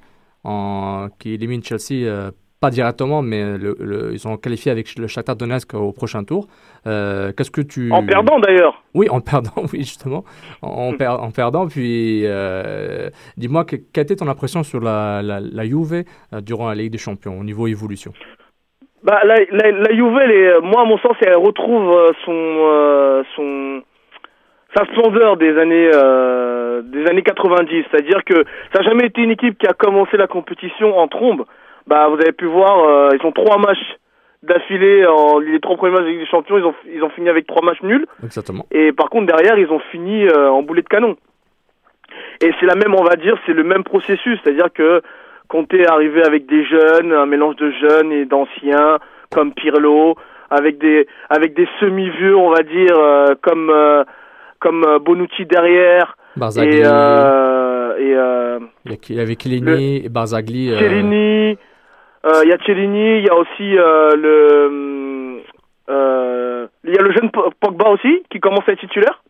[0.45, 5.75] en, qui élimine Chelsea pas directement, mais le, ils ont qualifié avec le Shakhtar Donetsk
[5.75, 6.47] au prochain tour.
[6.87, 7.93] Euh, qu'est-ce que tu...
[7.93, 10.25] En perdant d'ailleurs Oui, en perdant, oui, justement.
[10.63, 11.09] En, per...
[11.09, 16.41] en perdant, puis euh, dis-moi, quelle était ton impression sur la, la, la Juve euh,
[16.41, 18.13] durant la Ligue des Champions, au niveau évolution?
[19.03, 23.83] Bah, la, la, la Juve, elle moi, à mon sens, elle retrouve son, son,
[24.75, 25.91] sa splendeur des années,
[26.85, 27.85] des années 90.
[27.91, 31.45] C'est-à-dire que ça n'a jamais été une équipe qui a commencé la compétition en trombe
[31.87, 33.97] bah vous avez pu voir, euh, ils ont trois matchs
[34.43, 37.29] d'affilée en les trois premiers matchs de Ligue des Champions, ils ont ils ont fini
[37.29, 38.07] avec trois matchs nuls.
[38.25, 38.67] Exactement.
[38.71, 41.17] Et par contre derrière, ils ont fini euh, en boulet de canon.
[42.41, 45.03] Et c'est la même, on va dire, c'est le même processus, c'est-à-dire que
[45.49, 48.99] Conte est arrivé avec des jeunes, un mélange de jeunes et d'anciens
[49.33, 50.17] comme Pirlo,
[50.51, 53.73] avec des avec des semi-vieux, on va dire, euh, comme
[54.61, 56.17] comme Bonucci derrière.
[56.37, 56.79] Barzagli.
[57.99, 60.77] Et, et il y avait Chiellini et Barzagli.
[60.77, 61.55] Chiellini, euh,
[62.25, 65.43] il y a Cellini, il y a aussi euh, le
[65.89, 69.23] euh, il y a le jeune Pogba aussi qui commence à être titulaire.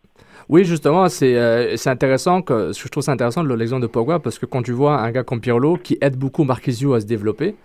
[0.48, 4.46] Oui, justement, c'est c'est intéressant que je trouve ça intéressant l'exemple de Pogba parce que
[4.46, 7.56] quand tu vois un gars comme Pirlo qui aide beaucoup Marquisio à se développer,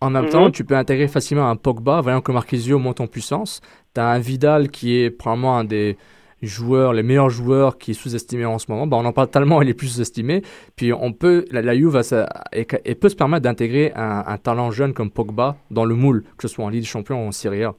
[0.00, 0.52] en même temps, mhm.
[0.52, 3.60] tu peux intégrer facilement un Pogba, voyant que Marquisio monte en puissance.
[3.94, 5.96] Tu as un Vidal qui est probablement un des
[6.42, 8.86] joueurs, les meilleurs joueurs qui est sous-estimé en ce moment.
[8.86, 10.42] Ben, on en parle tellement, il est plus sous-estimé.
[10.76, 12.00] Puis on peut, la, la Juve
[12.52, 16.48] et, peut se permettre d'intégrer un, talent jeune comme Pogba dans le moule, que ce
[16.48, 17.74] soit en Ligue des Champions ou en Serie A.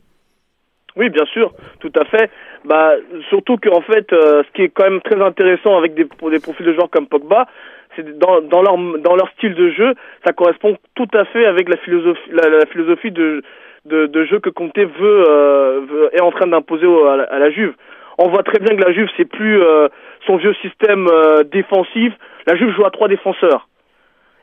[0.96, 2.32] Oui, bien sûr, tout à fait.
[2.63, 2.94] Bah,
[3.30, 6.74] surtout qu'en fait, euh, ce qui est quand même très intéressant avec des, profils de
[6.74, 7.48] joueurs comme Pogba,
[7.96, 9.94] c'est dans, leur, dans leur style de jeu,
[10.26, 13.44] ça correspond tout à fait avec la philosophie, la, philosophie de,
[13.86, 17.74] de, jeu que Conte veut, euh, est en train d'imposer à, à, la Juve
[18.17, 19.88] on voit très bien que la Juve c'est plus euh,
[20.25, 22.13] son vieux système euh, défensif.
[22.47, 23.67] La Juve joue à trois défenseurs.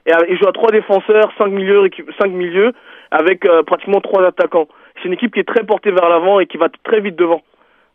[0.07, 2.73] Et euh, il joue à trois défenseurs, cinq milieux, cinq milieux
[3.11, 4.69] avec pratiquement trois attaquants.
[4.97, 7.43] C'est une équipe qui est très portée vers l'avant et qui va très vite devant,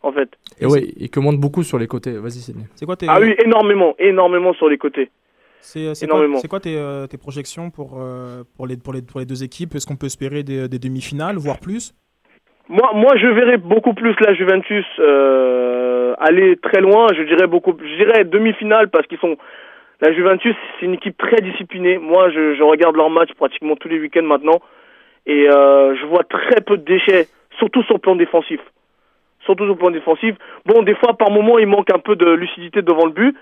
[0.02, 0.30] en fait.
[0.60, 2.12] Et oui, il commande beaucoup sur les côtés.
[2.12, 2.66] Vas-y, Sidney.
[2.76, 3.06] C'est quoi tes...
[3.08, 5.10] Ah oui, énormément, énormément sur les côtés.
[5.60, 8.00] C'est quoi, quoi, tes, tes projections pour,
[8.56, 9.74] pour, les, pour, les, pour les deux équipes?
[9.74, 11.94] Est-ce qu'on peut espérer des, des demi-finales, voire plus?
[12.68, 17.06] Moi, moi, je verrais beaucoup plus la Juventus euh, aller très loin.
[17.16, 19.36] Je dirais beaucoup, je dirais demi-finale parce qu'ils sont.
[20.00, 21.98] La Juventus, c'est une équipe très disciplinée.
[21.98, 24.60] Moi, je, je regarde leurs matchs pratiquement tous les week-ends maintenant,
[25.26, 27.26] et euh, je vois très peu de déchets,
[27.58, 28.60] surtout sur le plan défensif.
[29.40, 30.36] Surtout sur le plan défensif.
[30.66, 33.36] Bon, des fois, par moment, il manque un peu de lucidité devant le but,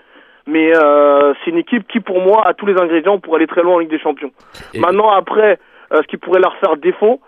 [0.47, 3.61] mais euh, c'est une équipe qui, pour moi, a tous les ingrédients pour aller très
[3.61, 4.31] loin en Ligue des Champions.
[4.73, 5.59] Maintenant, après,
[5.93, 7.19] euh, ce qui pourrait leur faire défaut,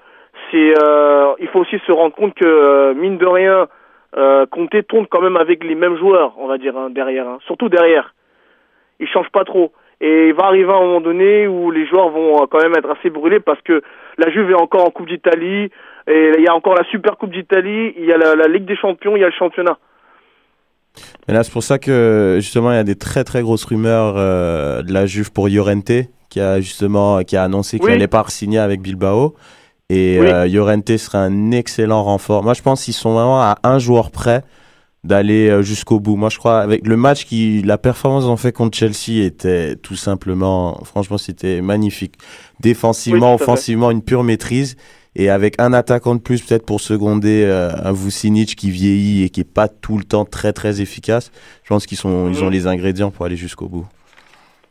[0.51, 3.67] c'est euh, il faut aussi se rendre compte que euh, mine de rien
[4.17, 7.39] euh, Conte tourne quand même avec les mêmes joueurs on va dire hein, derrière hein.
[7.45, 8.13] surtout derrière
[8.99, 12.09] il change pas trop et il va arriver à un moment donné où les joueurs
[12.09, 13.81] vont euh, quand même être assez brûlés parce que
[14.17, 15.69] la Juve est encore en Coupe d'Italie
[16.07, 18.77] et il y a encore la Super Coupe d'Italie il y a la, Ligue des
[18.77, 19.77] Champions il y a le championnat
[21.27, 24.15] Mais là, c'est pour ça que justement, il y a des très très grosses rumeurs
[24.17, 25.91] euh, de la Juve pour Llorente,
[26.29, 27.93] qui a justement qui a annoncé qu'il Oui.
[27.93, 29.35] allait pas signer avec Bilbao.
[29.89, 30.27] Et Oui.
[30.27, 32.43] euh, Llorente serait un excellent renfort.
[32.43, 34.43] Moi, je pense qu'ils sont vraiment à un joueur près
[35.03, 36.15] d'aller euh, jusqu'au bout.
[36.15, 39.95] Moi, je crois avec le match qui, la performance ont fait contre Chelsea était tout
[39.95, 42.15] simplement, franchement, c'était magnifique.
[42.59, 44.75] Défensivement, Oui, offensivement, une pure maîtrise.
[45.15, 49.29] Et avec un attaquant de plus, peut-être pour seconder euh, un Vucinic qui vieillit et
[49.29, 51.31] qui est pas tout le temps très très efficace,
[51.63, 52.51] je pense qu'ils sont, ils ont Mhm.
[52.51, 53.87] les ingrédients pour aller jusqu'au bout.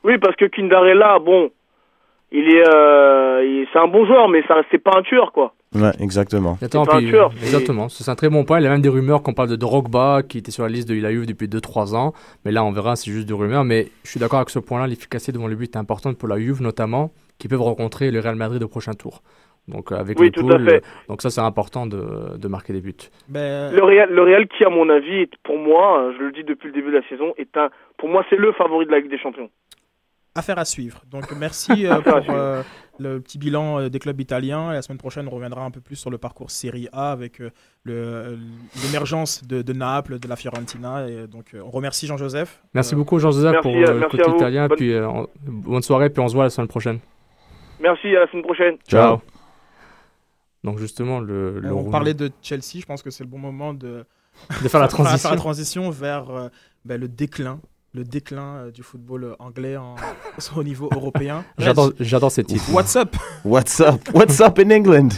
[0.05, 1.51] Oui, parce que Kindarella, bon,
[2.33, 5.55] il est, euh, il- c'est un bon joueur, mais ça, c'est pas un tueur, quoi.
[5.75, 6.57] Ouais, exactement.
[6.63, 8.59] Attends, pas un tueur, c'est- exactement, c'est un très bon point.
[8.59, 10.89] Il y a même des rumeurs qu'on parle de Drogba qui était sur la liste
[10.89, 12.15] de la Juve depuis 2-3 ans.
[12.45, 13.65] Mais là, on verra, c'est juste des rumeurs.
[13.65, 14.87] Mais je suis d'accord avec ce point-là.
[14.87, 18.37] L'efficacité devant le but est importante pour la Juve, notamment, qui peuvent rencontrer le Real
[18.37, 19.21] Madrid au prochain tour.
[19.69, 20.83] Donc, euh, avec Oui, le tout à pool, fait.
[21.11, 22.95] Donc, ça, c'est important de, de marquer des buts.
[23.29, 26.33] Ben, Le Real, le Real qui, à mon avis, est, pour moi, euh, je le
[26.33, 28.91] dis depuis le début de la saison, est un, pour moi, c'est le favori de
[28.91, 29.51] la Ligue des Champions.
[30.35, 31.03] Affaire à suivre.
[31.11, 32.63] Donc merci euh, pour euh,
[33.01, 34.71] le petit bilan euh, des clubs italiens.
[34.71, 37.41] Et la semaine prochaine, on reviendra un peu plus sur le parcours Serie A avec
[37.41, 38.37] euh,
[38.83, 41.09] l'émergence de, de Naples, de la Fiorentina.
[41.09, 42.63] Et donc euh, on remercie Jean-Joseph.
[42.75, 44.37] Merci Euh, beaucoup, Jean-Joseph, pour le merci côté à vous.
[44.37, 44.69] italien.
[44.69, 47.01] Bonne- Puis, euh, on- bonne soirée, puis on se voit la semaine prochaine.
[47.81, 48.77] Merci, à la semaine prochaine.
[48.89, 49.21] Ciao.
[50.65, 51.61] Donc, justement, le.
[51.61, 54.05] le on parlait de Chelsea, je pense que c'est le bon moment de,
[54.63, 55.31] De faire la faire transition.
[55.31, 56.49] la transition vers euh,
[56.85, 57.61] ben, le déclin,
[57.95, 59.95] le déclin euh, du football euh, anglais en-
[60.57, 61.45] au niveau européen.
[62.01, 62.65] J'adore ces titres.
[62.73, 63.17] What's up?
[63.45, 64.01] What's up?
[64.15, 65.11] What's up in England?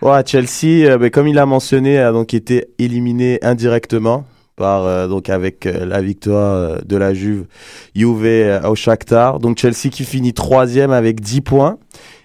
[0.00, 4.24] Ouais, Chelsea, euh, ben, comme il a mentionné, a donc été éliminé indirectement
[4.56, 7.46] par euh, donc avec euh, la victoire de la Juve,
[7.94, 9.38] Juve au Shakhtar.
[9.38, 11.78] Donc Chelsea qui finit troisième avec 10 points.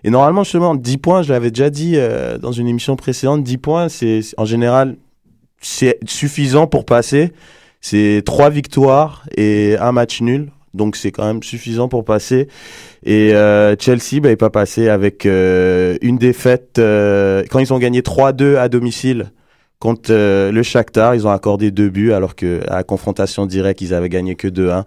[0.03, 1.97] Et normalement justement 10 points, je l'avais déjà dit
[2.41, 4.95] dans une émission précédente, 10 points, c'est- en général
[5.59, 7.33] c'est suffisant pour passer.
[7.81, 10.51] C'est trois victoires et un match nul.
[10.73, 12.47] Donc c'est quand même suffisant pour passer.
[13.03, 16.77] Et euh, Chelsea bah, n'est pas passé avec euh, une défaite.
[16.77, 19.31] euh, quand ils ont gagné 3-2 à domicile
[19.79, 23.93] contre euh, le Shakhtar, ils ont accordé deux buts alors que à confrontation directe, ils
[23.93, 24.83] avaient gagné que 2-1.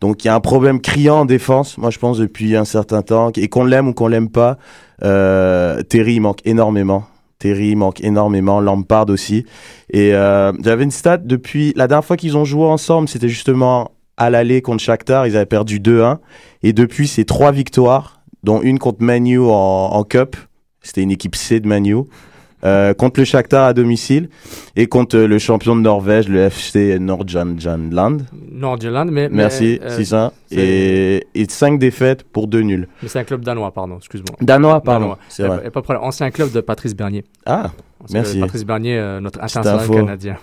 [0.00, 3.00] Donc il y a un problème criant en défense, moi je pense depuis un certain
[3.02, 4.58] temps, et qu'on l'aime ou qu'on l'aime pas,
[5.02, 7.06] euh, Terry il manque énormément.
[7.38, 9.44] Terry manque énormément, Lampard aussi.
[9.90, 13.90] Et euh, j'avais une stat depuis la dernière fois qu'ils ont joué ensemble, c'était justement
[14.16, 16.18] à l'aller contre Shakhtar, ils avaient perdu 2-1.
[16.62, 20.36] Et depuis, c'est trois victoires, dont une contre Manu en, en Cup.
[20.80, 21.96] C'était une équipe C de Manu.
[22.66, 24.28] Euh, contre le Shakhtar à domicile
[24.74, 28.22] et contre le champion de Norvège, le FC Nordjylland.
[28.50, 29.28] Nord-Irlande, mais.
[29.28, 30.32] Merci, euh, c'est ça.
[30.50, 32.88] Et, et cinq défaites pour deux nuls.
[33.02, 34.36] Mais c'est un club danois, pardon, excuse-moi.
[34.40, 35.16] Danois, pardon.
[35.28, 35.70] C'est vrai.
[35.70, 36.02] pas de problème.
[36.02, 37.24] Ancien club de Patrice Bernier.
[37.44, 38.40] Ah, Parce merci.
[38.40, 40.36] Patrice Bernier, euh, notre international canadien.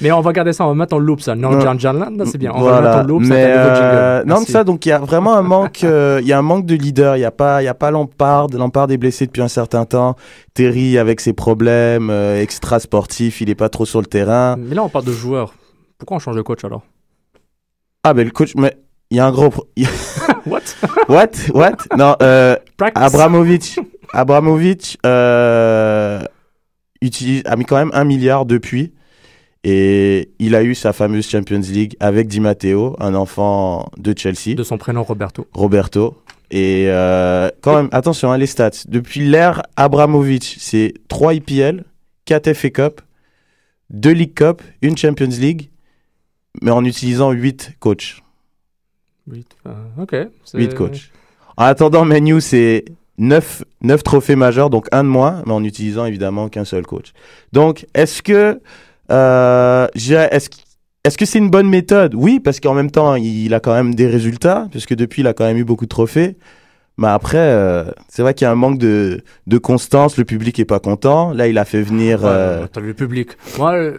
[0.00, 1.34] Mais on va garder ça, on va mettre en loop ça.
[1.34, 2.52] Nord-Irlande, c'est bien.
[2.54, 3.56] On va mettre en loop, ça Mais, jingle.
[3.74, 6.42] euh, non, mais ça, donc il y a vraiment un manque, euh, y a un
[6.42, 7.16] manque de leader.
[7.16, 8.48] Il y a pas, il a pas Lampard.
[8.52, 10.16] Lampard est blessé depuis un certain temps.
[10.54, 14.56] Terry avec ses problèmes euh, extra sportifs, il est pas trop sur le terrain.
[14.58, 15.54] Mais là, on parle de joueurs.
[15.98, 16.82] Pourquoi on change de coach alors?
[18.04, 18.76] Ah ben le coach, mais
[19.10, 19.50] il y a un gros.
[19.50, 19.66] pro-
[20.46, 20.60] What?
[21.08, 21.30] What?
[21.54, 21.76] What?
[21.96, 23.02] Non, euh, Practice.
[23.02, 23.78] Abramovich.
[24.12, 26.20] Abramovich euh,
[27.02, 28.92] utilise, a mis quand même un milliard depuis.
[29.64, 34.54] Et il a eu sa fameuse Champions League avec Di Matteo, un enfant de Chelsea.
[34.54, 35.46] De son prénom Roberto.
[35.52, 36.22] Roberto.
[36.52, 38.70] Et euh, quand même, attention, hein, les stats.
[38.86, 41.84] Depuis l'ère Abramovich, c'est 3 IPL,
[42.26, 43.00] 4 FA Cup,
[43.90, 45.70] 2 League Cup, une Champions League,
[46.62, 48.22] mais en utilisant 8 coachs.
[49.28, 50.14] Huit, euh, ok.
[50.44, 51.10] c'est- 8 coachs.
[51.56, 52.84] En attendant, Menu, c'est
[53.18, 57.12] 9, 9 trophées majeurs, donc un de moins, mais en utilisant évidemment qu'un seul coach.
[57.52, 58.60] Donc, est-ce que
[59.10, 60.48] euh, est-ce
[61.04, 62.14] est-ce que c'est une bonne méthode?
[62.16, 65.34] Oui, parce qu'en même temps, il a quand même des résultats, puisque depuis, il a
[65.34, 66.36] quand même eu beaucoup de trophées.
[66.98, 70.58] Mais après, euh, c'est vrai qu'il y a un manque de, de constance, le public
[70.58, 71.32] est pas content.
[71.34, 72.24] Là, il a fait venir...
[72.24, 73.32] Ouais, euh, attends, le public.
[73.58, 73.98] Moi, euh.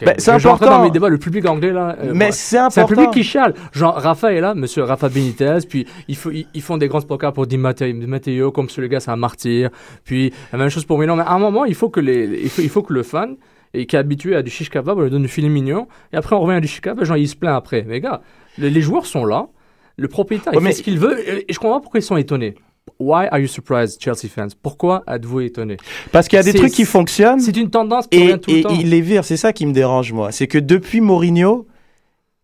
[0.00, 0.84] Ben, c'est dans important.
[0.84, 1.08] mes débats.
[1.08, 1.96] Le public anglais, là.
[2.14, 2.32] Mais ouais.
[2.32, 3.54] c'est C'est un public qui chiale.
[3.72, 7.00] Genre, Rafa est là, monsieur Rafa Benitez, puis ils, font- ils, ils font des grands
[7.00, 9.70] spokers pour Di Matteo, Di Matteo, comme ce le gars, c'est un martyr.
[10.04, 11.16] Puis, la même chose pour Milan.
[11.16, 13.34] Mais à un moment, il faut que, les, il faut, il faut que le fan,
[13.74, 16.16] et qui est habitué à du shish kebab, on lui donne du filet mignon, et
[16.16, 17.84] après on revient à du shish kebab, genre il se plaint après.
[17.86, 18.22] Mais gars,
[18.58, 19.48] les, les joueurs sont là,
[19.96, 22.16] le propriétaire, il mais- fait ce qu'il veut, et, et je comprends pourquoi ils sont
[22.16, 22.54] étonnés.
[22.98, 24.48] Why are you surprised, Chelsea fans?
[24.62, 25.76] Pourquoi êtes-vous étonnés?
[26.10, 27.38] Parce qu'il y a des trucs qui fonctionnent.
[27.38, 28.76] C'est une tendance qui Et, revient tout et le temps.
[28.80, 30.32] il les vire, c'est ça qui me dérange moi.
[30.32, 31.66] C'est que depuis Mourinho,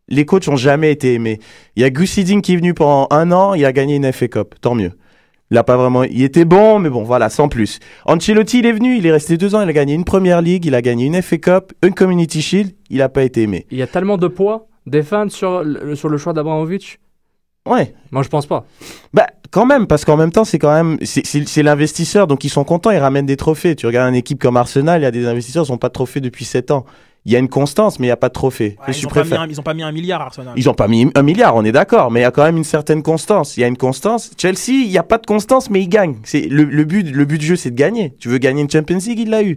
[0.09, 1.41] les coachs ont jamais été aimés.
[1.77, 4.13] Il y a Gus Hiddink qui est venu pendant un an, il a gagné une
[4.13, 4.93] FA Cup, tant mieux.
[5.55, 7.79] Il a pas vraiment, il était bon, mais bon, voilà, sans plus.
[8.07, 10.67] Ancelotti, il est venu, il est resté deux ans, il a gagné une première ligue,
[10.67, 13.65] il a gagné une FA Cup, une Community Shield, il n'a pas été aimé.
[13.71, 16.99] Il y a tellement de poids des fans sur le, sur le choix d'Abramovich
[17.69, 17.95] Ouais.
[18.11, 18.67] Moi, je pense pas.
[19.13, 22.65] Bah, quand même, parce qu'en même temps, c'est quand même, c'est- l'investisseur, donc ils sont
[22.65, 23.77] contents, ils ramènent des trophées.
[23.77, 25.93] Tu regardes une équipe comme Arsenal, il y a des investisseurs, ils n'ont pas de
[25.93, 26.85] trophées depuis 7 ans.
[27.27, 28.77] Il y a une constance, mais il n'y a pas de trophée.
[28.81, 30.53] Ouais, ils, tu ont pas pas mis un milliard Arsenal.
[30.57, 32.59] Ils ont pas mis un milliard, on est d'accord, mais il y a quand même
[32.59, 33.57] une certaine constance.
[33.57, 34.31] Il y a une constance.
[34.37, 36.17] Chelsea, il n'y a pas de constance, mais ils gagnent.
[36.25, 38.15] C'est le, le but, le but du jeu, c'est de gagner.
[38.19, 39.57] Tu veux gagner une Champions League, il l'a eu.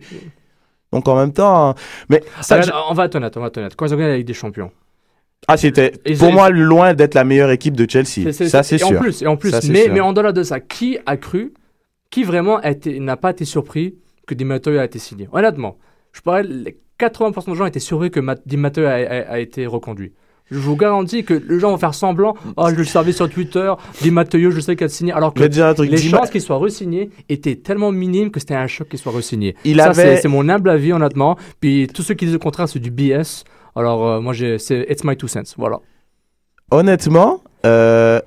[0.94, 1.76] Donc en même temps,
[2.10, 3.76] mais ça, Regarde, on va être honnête, on va être honnête.
[3.76, 4.72] Quand ils ont gagné la Ligue des Champions,
[5.50, 8.32] ah c'était pour moi loin d'être la meilleure équipe de Chelsea.
[8.32, 8.98] Ça c'est sûr.
[8.98, 9.94] En plus, et en plus, Ça, mais, sûr.
[9.94, 11.54] mais en delà de ça, qui a cru,
[12.10, 13.96] qui vraiment a été- n'a pas été surpris
[14.26, 15.28] que Di Matteo a été signé?
[15.34, 15.78] Honnêtement,
[16.14, 19.66] je parlais, 80% des gens étaient surpris que Ma- Di Matteo a, a- a été
[19.66, 20.14] reconduit.
[20.50, 22.34] Je vous garantis que les gens vont faire semblant.
[22.56, 23.72] Oh, je le savais sur Twitter.
[24.02, 25.12] Di Matteo, je sais qu'il a signé.
[25.12, 28.66] Alors que un truc, les chances qu'il soit re-signé étaient tellement minimes que c'était un
[28.68, 29.56] choc qu'il soit re-signé.
[29.66, 31.38] Il Ça, avait- c'est- mon humble avis, honnêtement.
[31.60, 33.44] Puis tous ceux qui disent le contraire, c'est du BS.
[33.76, 35.54] Alors, euh, moi, c'est It's my two cents.
[35.58, 35.80] Voilà.
[36.72, 38.22] Honnêtement, euh,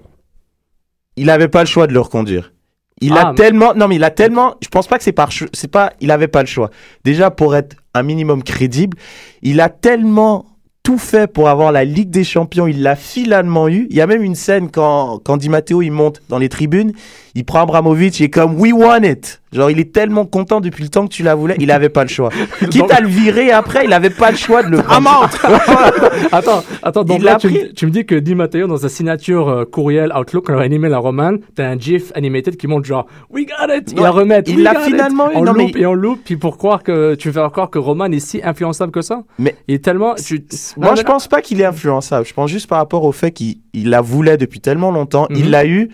[1.16, 2.52] il n'avait pas le choix de le reconduire.
[3.01, 5.12] Il Ah, a mais- tellement, non mais il a tellement, je pense pas que c'est
[5.12, 6.70] par, c'est pas, il avait pas le choix.
[7.05, 8.96] Déjà pour être un minimum crédible,
[9.42, 10.44] il a tellement
[10.82, 12.66] tout fait pour avoir la Ligue des Champions.
[12.66, 13.86] Il l'a finalement eu.
[13.90, 16.92] Il y a même une scène quand quand Di Matteo il monte dans les tribunes,
[17.34, 19.39] il prend Abramovich, il est comme We won it.
[19.53, 22.03] Genre il est tellement content depuis le temps que tu la voulais, il avait pas
[22.05, 22.30] le choix.
[22.70, 25.28] Quitte à le virer après, il avait pas le choix de le prendre.
[26.32, 27.74] attends, attends, donc Il là, tu, me- pris.
[27.74, 30.62] tu me dis que Di Matteo, dans sa signature euh, courriel Outlook, quand il a
[30.62, 33.92] animé la romane, t'as un GIF animated qui montre genre We got it!
[33.92, 34.51] Il la remettre.
[34.51, 37.14] il l'a finalement eu, En non, loop mais- et en loop, puis pour croire que
[37.14, 39.22] tu veux croire que Roman est si influençable que ça?
[39.38, 40.14] Mais il est tellement.
[40.14, 40.44] tu-
[40.76, 42.26] Moi, Non, je pense pas qu'il est influençable.
[42.26, 45.26] Je pense juste par rapport au fait qu'il il la voulait depuis tellement longtemps.
[45.30, 45.36] Mhm.
[45.36, 45.90] Il l'a eu.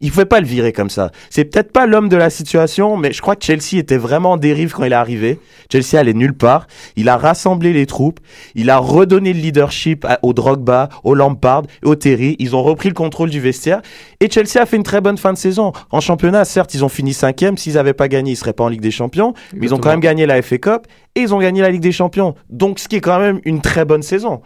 [0.00, 1.10] Il pouvait pas le virer comme ça.
[1.28, 4.36] C'est peut-être pas l'homme de la situation, mais je crois que Chelsea était vraiment en
[4.36, 5.40] dérive quand il est arrivé.
[5.72, 6.68] Chelsea allait nulle part.
[6.94, 8.20] Il a rassemblé les troupes.
[8.54, 12.36] Il a redonné le leadership à- au Drogba, au Lampard, et au Terry.
[12.38, 13.82] Ils ont repris le contrôle du vestiaire.
[14.20, 15.72] Et Chelsea a fait une très bonne fin de saison.
[15.90, 17.56] En championnat, certes, ils ont fini cinquième.
[17.58, 19.34] S'ils avaient pas gagné, ils seraient pas en Ligue des Champions.
[19.52, 20.82] Mais ils ont quand même gagné la FA Cup
[21.16, 22.36] et ils ont gagné la Ligue des Champions.
[22.50, 24.42] Donc, ce qui est quand même une très bonne saison.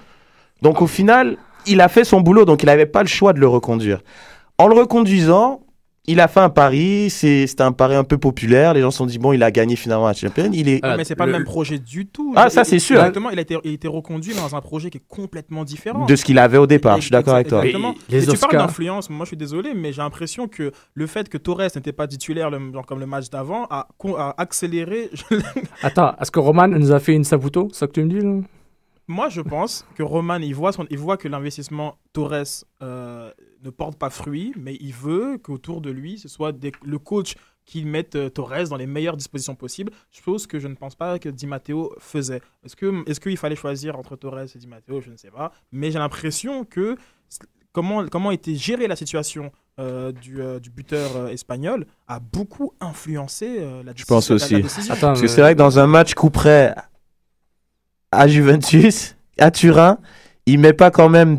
[0.62, 1.36] Donc, au final,
[1.66, 4.00] il a fait son boulot, donc il n'avait pas le choix de le reconduire.
[4.58, 5.60] En le reconduisant,
[6.06, 8.74] il a fait un pari, c'est- c'était un pari un peu populaire.
[8.74, 10.50] Les gens se sont dit, bon, il a gagné finalement la Champions.
[10.52, 10.84] Il est...
[10.84, 12.32] Ouais, mais c'est pas le, même projet du tout.
[12.36, 12.96] Ah, Il- ça, c'est sûr.
[12.96, 16.06] Exactement, il a, été, il a été reconduit dans un projet qui est complètement différent.
[16.06, 17.64] De ce qu'il avait au départ, je suis d'accord avec toi.
[17.64, 17.94] Exactement.
[18.08, 21.06] Et les Et tu parles d'influence, moi je suis désolé, mais j'ai l'impression que le
[21.06, 23.86] fait que Torres n'était pas titulaire le- genre comme le match d'avant a
[24.38, 25.08] accéléré.
[25.82, 27.68] Attends, est-ce que Roman nous a fait une Saputo?
[27.72, 28.40] C'est ça que tu me dis, là?
[29.08, 33.30] moi je pense que Roman, il voit, son, il voit que l'investissement Torres euh,
[33.62, 37.34] ne porte pas fruit, mais il veut qu'autour de lui, ce soit des- le coach
[37.64, 41.18] qui mette euh, Torres dans les meilleures dispositions possibles, chose que je ne pense pas
[41.20, 42.40] que Di Matteo faisait.
[42.64, 45.00] Est-ce que est-ce qu'il fallait choisir entre Torres et Di Matteo?
[45.00, 46.96] Je ne sais pas, mais j'ai l'impression que
[47.72, 52.74] comment comment était gérée la situation euh, du, euh, du buteur euh, espagnol a beaucoup
[52.80, 54.76] influencé euh, la, Je pense décision- la- la aussi.
[54.76, 54.94] décision.
[55.00, 56.74] Parce que c'est vrai que dans un match coup près
[58.10, 59.98] à Juventus, à Turin,
[60.46, 61.38] il met pas quand même,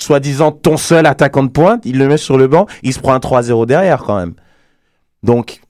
[0.00, 3.12] soi-disant, ton seul attaquant de pointe, il le met sur le banc, il se prend
[3.14, 4.34] un 3-0 derrière quand même.
[5.22, 5.60] Donc,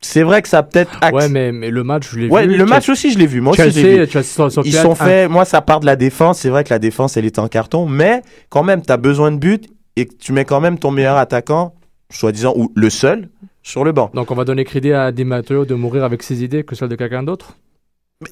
[0.00, 0.98] c'est vrai que ça peut-être...
[1.12, 2.56] Ouais, mais, mais le match, je l'ai Ouais, vu.
[2.56, 3.40] le match aussi, je l'ai vu.
[3.40, 4.10] Moi aussi, je Chelsea, l'ai vu.
[4.10, 6.40] Chelsea Ils sont faits, moi, ça part de la défense.
[6.40, 9.32] C'est vrai que la défense, elle est en carton, mais quand même, tu as besoin
[9.32, 11.74] de but et tu mets quand même ton meilleur attaquant,
[12.10, 13.28] soi-disant, ou le seul,
[13.62, 14.10] sur le banc.
[14.14, 16.88] Donc on va donner crédit à Di Matteo de mourir avec ses idées que celles
[16.88, 17.56] de quelqu'un d'autre?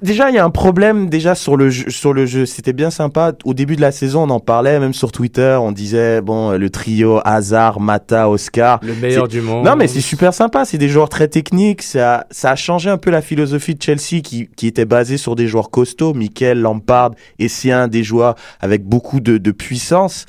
[0.01, 1.91] Déjà, il y a un problème déjà sur le jeu.
[1.91, 2.47] Sur le jeu.
[2.47, 3.33] C'était bien sympa.
[3.45, 5.59] Au début de la saison, on en parlait, même sur Twitter.
[5.61, 8.79] On disait, bon, le trio Hazard, Mata, Oscar.
[8.83, 9.67] Le meilleur du monde.
[9.67, 10.65] Non, mais c'est super sympa.
[10.65, 11.83] C'est des joueurs très techniques.
[11.83, 15.35] Ça, ça a changé un peu la philosophie de Chelsea qui, qui était basée sur
[15.35, 16.15] des joueurs costauds.
[16.15, 20.27] Mikel, Lampard, Essien, des joueurs avec beaucoup de, de puissance.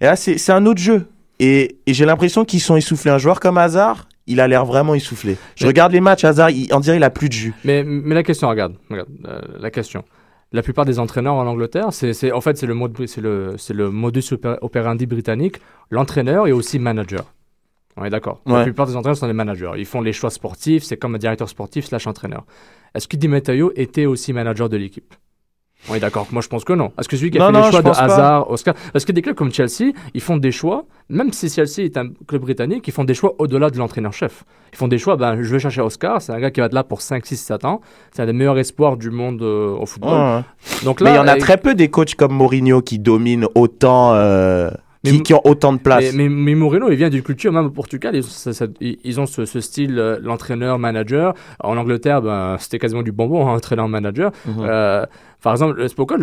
[0.00, 1.06] Et là, c'est c'est un autre jeu.
[1.38, 3.12] Et, et j'ai l'impression qu'ils sont essoufflés.
[3.12, 5.36] Un joueur comme Hazard, il a l'air vraiment essoufflé.
[5.56, 7.54] Je Mais- regarde les matchs, Hazard, il, on dirait il a plus de jus.
[7.64, 10.04] Mais, mais la question, regarde, regarde euh, la question.
[10.52, 13.56] La plupart des entraîneurs en Angleterre, c'est, c'est- en fait, c'est le, mode, c'est, le,
[13.58, 15.56] c'est le modus oper- operandi britannique.
[15.90, 17.24] L'entraîneur est aussi manager.
[17.96, 18.40] On est d'accord.
[18.46, 19.72] La plupart des entraîneurs sont des managers.
[19.76, 20.84] Ils font les choix sportifs.
[20.84, 22.46] C'est comme un directeur sportif slash entraîneur.
[22.94, 25.14] Est-ce que Di Matteo était aussi manager de l'équipe?
[25.90, 26.26] On est d'accord.
[26.32, 26.92] Moi, je pense que non.
[26.98, 27.98] Est-ce que celui qui a Non, fait non, les je choix de pas.
[28.00, 31.84] Hazard, Oscar Parce que des clubs comme Chelsea, ils font des choix, même si Chelsea
[31.84, 34.44] est un club britannique, ils font des choix au-delà de l'entraîneur-chef?
[34.72, 36.74] Ils font des choix, ben, je vais chercher Oscar, c'est un gars qui va être
[36.74, 37.80] là pour 5, 6, 7 ans.
[38.12, 40.44] C'est un des meilleurs espoirs du monde euh, au football.
[40.84, 43.46] Donc mais il y là, en a très peu des coachs comme Mourinho qui dominent
[43.54, 44.14] autant.
[44.14, 44.70] euh,
[45.16, 46.12] qui, qui ont autant de place.
[46.14, 48.98] Mais, mais, mais Moreno, il vient d'une culture, même au Portugal, ils, ça- ça- ils-
[49.04, 51.34] ils ont ce, ce style, euh, l'entraîneur-manager.
[51.60, 54.32] En Angleterre, ben, c'était quasiment du bonbon, hein, entraîneur-manager.
[54.46, 54.54] Mhm.
[54.60, 55.06] Euh,
[55.42, 56.16] par exemple, c'est pourquoi,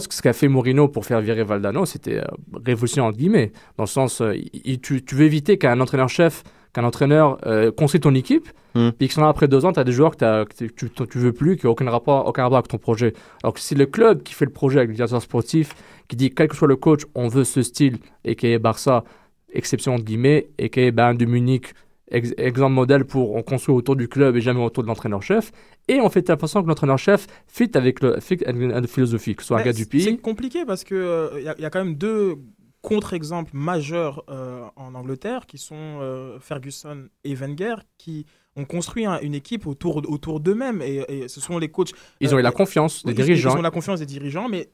[0.00, 2.24] ce qu'a fait Mourinho pour faire virer Valdano, c'était euh,
[2.64, 3.52] révolutionnaire entre guillemets.
[3.76, 6.42] Dans le sens, il- il- tu, tu veux éviter qu'un entraîneur-chef,
[6.72, 8.92] qu'un entraîneur euh, construise ton équipe, Mhm.
[8.92, 10.88] puis que là, après deux ans, tu as des joueurs que, t'as- que tu, tu,
[11.06, 13.12] tu veux plus, qui n'ont aucun rapport, aucun rapport avec ton projet.
[13.42, 15.74] Alors que si le club qui fait le projet avec le directeur sportif,
[16.08, 19.04] qui dit quel que soit le coach, on veut ce style, et qui est Barça,
[19.52, 21.74] exception entre guillemets, et qui est Bayern de Munich,
[22.10, 25.52] ex- exemple modèle pour on construit autour du club et jamais autour de l'entraîneur-chef.
[25.88, 29.48] Et on fait l'impression que l'entraîneur-chef fit avec le fit avec une philosophie, que ce
[29.48, 30.00] soit un gars du c'est- pays.
[30.02, 32.36] C'est compliqué parce que euh, y a quand même deux
[32.82, 38.26] contre-exemples majeurs euh, en Angleterre qui sont euh, Ferguson et Wenger qui
[38.56, 41.92] ont construit un- une équipe autour, autour d'eux-mêmes et, et ce sont les coachs.
[42.20, 43.54] Ils ont eu la euh, confiance des ils- dirigeants.
[43.54, 44.68] Ils ont la confiance des dirigeants, mais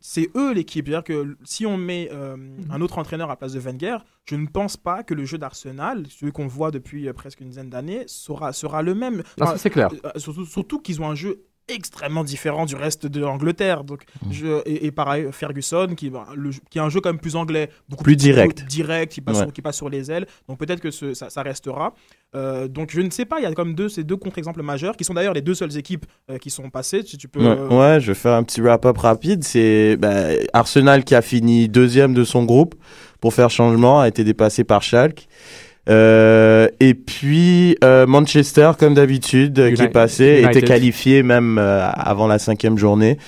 [0.00, 0.86] c'est eux l'équipe.
[0.86, 2.36] C'est-à-dire que si on met euh,
[2.70, 3.96] un autre entraîneur à la place de Wenger,
[4.26, 7.48] je ne pense pas que le jeu d'Arsenal, celui qu'on voit depuis euh, presque une
[7.48, 9.22] dizaine d'années, sera, sera le même.
[9.38, 9.88] Ça, c'est clair.
[10.04, 13.84] euh, surtout surtout qu'ils ont un jeu extrêmement différent du reste de l'Angleterre.
[13.84, 14.32] Donc, Mmh.
[14.32, 17.36] je, et, et pareil, Ferguson, qui, bah, le, qui a un jeu quand même plus
[17.36, 18.64] anglais, beaucoup Plus direct.
[18.66, 19.42] direct, qui passe, Ouais.
[19.44, 20.26] sur, qui passe sur les ailes.
[20.48, 21.94] Donc peut-être que ce- ça, ça restera.
[22.34, 24.96] Euh, donc je ne sais pas, il y a comme deux, ces deux contre-exemples majeurs,
[24.96, 27.02] qui sont d'ailleurs les deux seules équipes euh, qui sont passées.
[27.06, 27.40] Si tu peux.
[27.40, 29.44] Ouais, euh, ouais, je vais faire un petit wrap-up rapide.
[29.44, 32.74] C'est bah, Arsenal qui a fini deuxième de son groupe
[33.20, 35.28] pour faire changement, a été dépassé par Schalke.
[35.88, 40.56] Euh, et puis euh, Manchester, comme d'habitude, euh, qui est passé, United.
[40.56, 43.18] était qualifié même euh, avant la cinquième journée,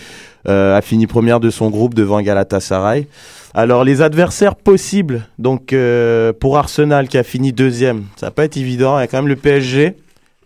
[0.48, 3.08] euh, a fini première de son groupe devant Galatasaray.
[3.52, 8.44] Alors les adversaires possibles, donc euh, pour Arsenal qui a fini deuxième, ça va pas
[8.44, 8.98] être évident.
[8.98, 9.94] Il y a quand même le PSG,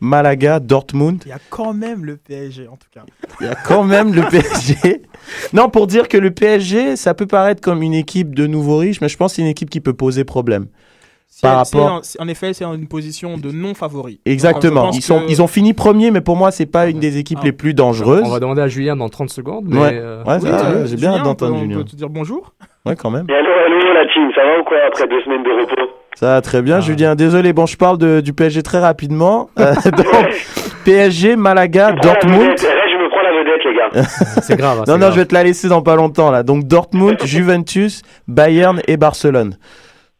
[0.00, 1.22] Malaga, Dortmund.
[1.26, 3.02] Il y a quand même le PSG en tout cas.
[3.40, 5.02] Il y a quand même le PSG.
[5.52, 9.00] Non, pour dire que le PSG, ça peut paraître comme une équipe de nouveaux riches,
[9.00, 10.66] mais je pense que c'est une équipe qui peut poser problème.
[11.42, 14.20] Par c'est rapport- en, c'est- en effet, c'est une position de non favori.
[14.26, 14.86] Exactement.
[14.86, 16.98] Donc, Ils, pense sont, que- ils ont fini premier, mais pour moi, c'est pas une
[16.98, 17.46] des équipes Ah.
[17.46, 18.24] les plus dangereuses.
[18.26, 19.64] On va demander à Julien dans 30 secondes.
[19.68, 19.90] Mais, Ouais.
[19.94, 21.76] euh, Ouais, Oui, euh, j'ai bien d'entendre on peut- Julien.
[21.76, 22.52] On peut te dire bonjour.
[22.84, 23.26] Ouais, quand même.
[23.28, 25.90] Et allô, allô, la team, ça va ou quoi après deux semaines de repos?
[26.16, 26.80] Ça va très bien, Ah.
[26.80, 27.14] Julien.
[27.14, 29.48] Désolé, bon, je parle de, du PSG très rapidement.
[29.60, 30.06] Euh, donc,
[30.84, 32.40] PSG, Malaga, Dortmund.
[32.42, 32.66] vedette.
[32.68, 34.08] Eh, je me prends la vedette, les gars.
[34.42, 34.78] c'est grave.
[34.78, 35.12] hein, Non, c'est non, grave.
[35.14, 36.42] je vais te la laisser dans pas longtemps là.
[36.42, 39.56] Donc Dortmund, Juventus, Bayern et Barcelone.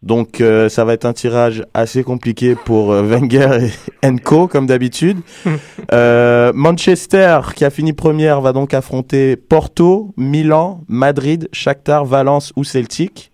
[0.03, 3.67] Donc euh, ça va être un tirage assez compliqué pour euh, Wenger
[4.03, 5.19] et Enco comme d'habitude.
[5.93, 12.63] Euh, Manchester qui a fini première va donc affronter Porto, Milan, Madrid, Shakhtar, Valence ou
[12.63, 13.33] Celtic.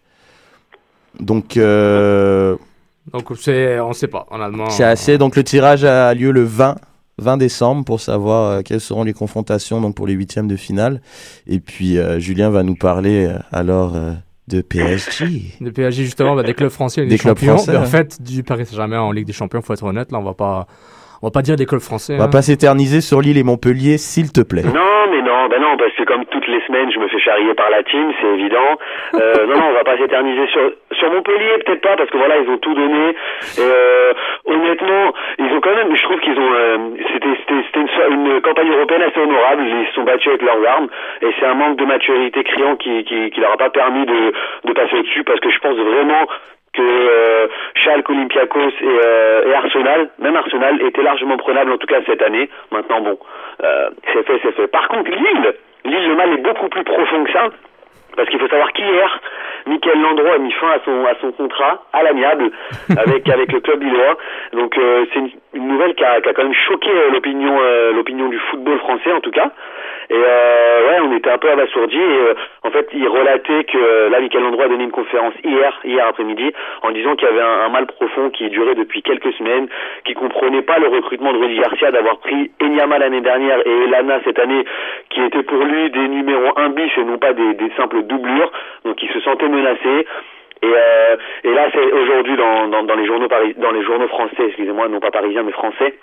[1.21, 2.57] Donc euh,
[3.13, 4.71] Donc, c'est, on ne sait pas, en allemand.
[4.71, 5.19] c'est assez.
[5.19, 6.77] Donc le tirage a lieu le 20.
[7.19, 11.01] 20 décembre pour savoir euh, quelles seront les confrontations donc pour les huitièmes de finale.
[11.47, 14.13] Et puis euh, Julien va nous parler euh, alors euh,
[14.49, 15.55] de PSG.
[15.61, 17.57] Le PSG, justement, bah, des clubs français, Des des, clubs champions.
[17.57, 17.87] français, en ouais.
[17.87, 20.67] fait, du Paris Saint-Germain en Ligue des champions, faut être honnête, là, on va pas,
[21.23, 22.15] on va pas dire des clubs français.
[22.15, 22.29] On va hein.
[22.29, 24.63] pas s'éterniser sur Lille et Montpellier, s'il te plaît.
[24.63, 27.55] Non, mais non, ben non, parce que comme toutes les semaines, je me fais charrier
[27.55, 28.79] par la team, c'est évident.
[29.15, 32.39] Euh, non, non, on va pas s'éterniser sur sur Montpellier, peut-être pas, parce que voilà,
[32.39, 33.15] ils ont tout donné.
[33.59, 34.13] Euh,
[34.47, 36.79] honnêtement, ils ont quand même, je trouve qu'ils ont, euh,
[37.13, 39.65] c'était c'était c'était une, une campagne européenne assez honorable.
[39.67, 40.89] Ils se sont battus avec leurs armes,
[41.23, 44.33] et c'est un manque de maturité criant qui qui, qui leur a pas permis de
[44.65, 46.27] de passer au-dessus, parce que je pense vraiment
[46.77, 52.01] que euh, Schalke, Olympiakos et, euh, Arsenal, même Arsenal, était largement prenable en tout cas
[52.07, 52.49] cette année.
[52.71, 53.19] Maintenant, bon,
[53.65, 54.67] euh, c'est fait, c'est fait.
[54.69, 55.55] Par contre, Lille,
[55.85, 57.49] Lille, le mal est beaucoup plus profond que ça.
[58.17, 59.21] Parce qu'il faut savoir qu'hier,
[59.67, 62.51] Michael Landreau a mis fin à son à son contrat à l'amiable
[62.97, 64.17] avec avec le club lillois.
[64.53, 67.59] Donc euh, c'est une, une nouvelle qui a, qui a quand même choqué euh, l'opinion
[67.61, 69.51] euh, l'opinion du football français en tout cas.
[70.09, 71.97] Et euh, ouais, on était un peu abasourdis.
[71.97, 76.07] Et, en fait, il relatait que là, Michael Landreau a donné une conférence hier, hier
[76.07, 76.53] après-midi,
[76.83, 79.67] en disant qu'il y avait un, un mal profond qui durait depuis quelques semaines,
[80.05, 84.21] qui comprenait pas le recrutement de Rudy Garcia, d'avoir pris Enyama l'année dernière et Elana
[84.25, 84.65] cette année,
[85.11, 88.51] qui étaient pour lui des numéros 1 bis et non pas des, des simples doublures.
[88.85, 90.07] Donc, il se sentait menacé.
[90.63, 94.47] Et, euh, et là, c'est aujourd'hui dans, dans, dans les journaux dans les journaux français,
[94.47, 95.95] excusez-moi, non pas parisiens mais français,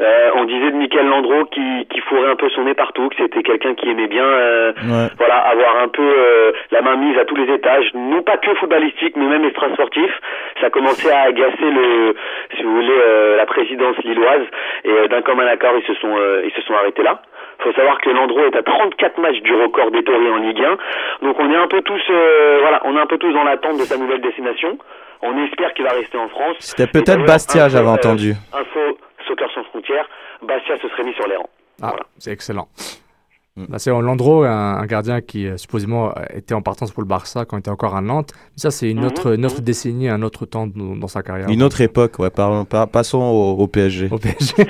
[0.00, 3.16] euh, on disait de Michael Landreau qui, qui fourrait un peu son nez partout, que
[3.18, 5.08] c'était quelqu'un qui aimait bien euh, Ouais.
[5.18, 8.54] voilà, avoir un peu euh, la main mise à tous les étages, non pas que
[8.54, 10.10] footballistique, mais même extra-sportif.
[10.60, 12.14] Ça commençait à agacer le,
[12.56, 14.42] si vous voulez, euh, la présidence lilloise.
[14.84, 17.20] Et euh, d'un commun accord, ils se sont, euh, ils se sont arrêtés là.
[17.60, 21.26] faut savoir que Landreau est à 34 matchs du record d'Ettori en Ligue 1.
[21.26, 23.78] Donc on est un peu tous, euh, voilà, on est un peu tous dans l'attente
[23.78, 24.78] de sa nouvelle destination.
[25.22, 26.56] On espère qu'il va rester en France.
[26.60, 28.34] C'était peut-être Bastia, j'avais entendu.
[29.26, 30.08] Soccer sans frontières,
[30.42, 31.50] Bastia se serait mis sur les rangs.
[31.82, 32.68] Ah, c'est excellent.
[33.68, 37.08] Bah, c'est Landreau, un, un gardien qui euh, supposément euh, était en partance pour le
[37.08, 38.30] Barça quand il était encore à Nantes.
[38.52, 41.22] Mais ça, c'est une, Mhm, autre, une autre décennie, un autre temps dans, dans sa
[41.24, 41.48] carrière.
[41.50, 42.30] Une autre époque, ouais.
[42.30, 44.08] Par- passons au, au PSG.
[44.12, 44.54] Au PSG.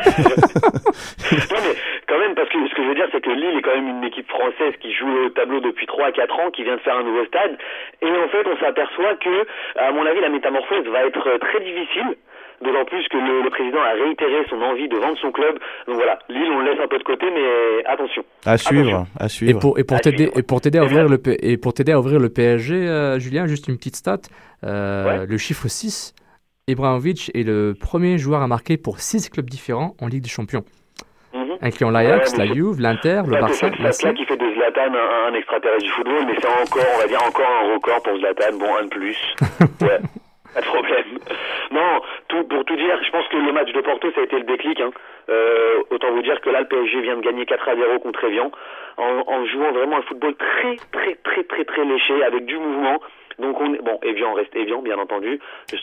[1.52, 1.74] Non, mais
[2.08, 3.88] quand même, parce que ce que je veux dire, c'est que Lille est quand même
[3.88, 6.80] une équipe française qui joue au tableau depuis 3 à 4 ans, qui vient de
[6.80, 7.58] faire un nouveau stade.
[8.00, 9.46] Et en fait, on s'aperçoit que,
[9.78, 12.16] à mon avis, la métamorphose va être euh, très difficile.
[12.64, 15.58] D'autant plus que le, le président a réitéré son envie de vendre son club.
[15.86, 18.24] Donc voilà, Lille, on le laisse un peu de côté, mais attention.
[18.44, 19.60] À suivre, à Et suivre.
[19.60, 22.18] pour, et pour t'aider et pour t'aider à ouvrir le et pour t'aider à ouvrir
[22.18, 24.18] le PSG, euh, Julien, juste une petite stat.
[24.64, 25.26] Euh, Ouais.
[25.26, 26.14] Le chiffre 6,
[26.66, 30.64] Ibrahimovic est le premier joueur à marquer pour 6 clubs différents en Ligue des Champions,
[31.32, 31.58] Mhm.
[31.62, 34.92] incluant l'Ajax, Ouais, la Juve, l'Inter, le Ça, Barça, c'est la qui fait de Zlatan
[34.94, 38.18] un, un extraterrestre du football, mais c'est encore, on va dire, encore un record pour
[38.18, 38.58] Zlatan.
[38.58, 39.16] Bon, un de plus.
[39.80, 40.00] Ouais.
[40.58, 41.18] Pas de problème.
[41.70, 44.36] Non, tout, pour tout dire, je pense que le match de Porto, ça a été
[44.36, 44.80] le déclic.
[44.80, 44.90] Hein.
[45.28, 48.24] Euh, autant vous dire que là, le PSG vient de gagner 4 à 0 contre
[48.24, 48.50] Evian,
[48.96, 53.00] en, en jouant vraiment un football très, très, très, très, très léché, avec du mouvement.
[53.38, 55.38] Donc on est, bon, Evian reste Evian, bien entendu.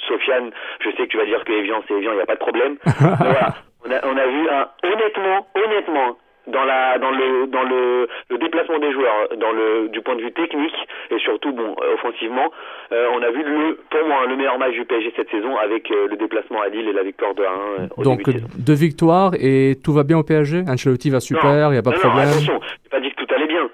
[0.08, 0.50] Sofiane,
[0.80, 2.40] je sais que tu vas dire que Evian, c'est Evian, il n'y a pas de
[2.40, 2.78] problème.
[3.20, 3.54] Voilà,
[3.86, 6.18] on a, on a vu un, honnêtement, honnêtement,
[6.48, 10.22] dans la dans le dans le, le déplacement des joueurs dans le du point de
[10.22, 10.76] vue technique
[11.12, 12.52] et surtout bon euh, offensivement
[12.92, 15.90] euh, on a vu le pour moi le meilleur match du PSG cette saison avec
[15.92, 18.38] euh, le déplacement à Lille et la victoire de 1 euh, au Donc début de
[18.46, 18.48] saison.
[18.60, 20.64] deux victoires et tout va bien au PSG.
[20.68, 22.28] Ancelotti va super, il n'y a pas de problème.
[22.30, 23.68] attention, j'ai pas dit que tout allait bien.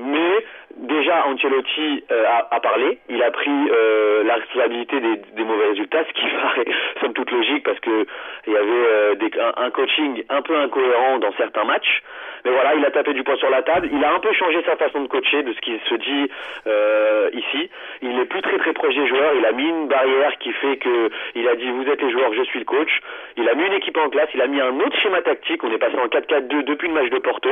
[0.00, 0.44] Mais
[0.78, 2.98] déjà, Ancelotti euh, a, a parlé.
[3.08, 6.64] Il a pris euh, la responsabilité des, des mauvais résultats, ce qui paraît
[7.00, 8.06] somme toute logique parce que
[8.46, 12.02] il y avait euh, des, un, un coaching un peu incohérent dans certains matchs.
[12.44, 13.88] Mais voilà, il a tapé du poing sur la table.
[13.92, 16.30] Il a un peu changé sa façon de coacher de ce qui se dit
[16.68, 17.70] euh, ici.
[18.02, 19.32] Il est plus très très proche des joueurs.
[19.36, 22.32] Il a mis une barrière qui fait que il a dit vous êtes les joueurs,
[22.34, 23.00] je suis le coach.
[23.36, 24.28] Il a mis une équipe en classe.
[24.34, 25.64] Il a mis un autre schéma tactique.
[25.64, 27.50] On est passé en 4-4-2 depuis le match de Porto.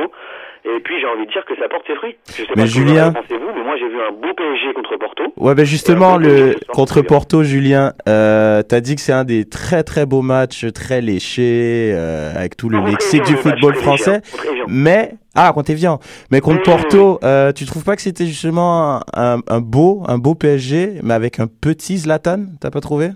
[0.63, 2.15] Et puis j'ai envie de dire que ça porte ses fruits.
[2.27, 4.97] Je sais Mais pas Julien- en pensez-vous, mais moi j'ai vu un beau PSG contre
[4.97, 5.23] Porto.
[5.37, 7.01] Ouais, ben justement, le contre.
[7.01, 11.91] Porto, Julien, euh, t'as dit que c'est un des très très beaux matchs, très léchés,
[11.93, 14.21] euh, avec tout le lexique du football français.
[14.67, 15.99] Mais ah, contre Evian.
[16.31, 20.17] Mais contre Oui, Porto, euh, tu trouves pas que c'était justement un, un beau, un
[20.17, 23.09] beau PSG, mais avec un petit Zlatan T'as pas trouvé?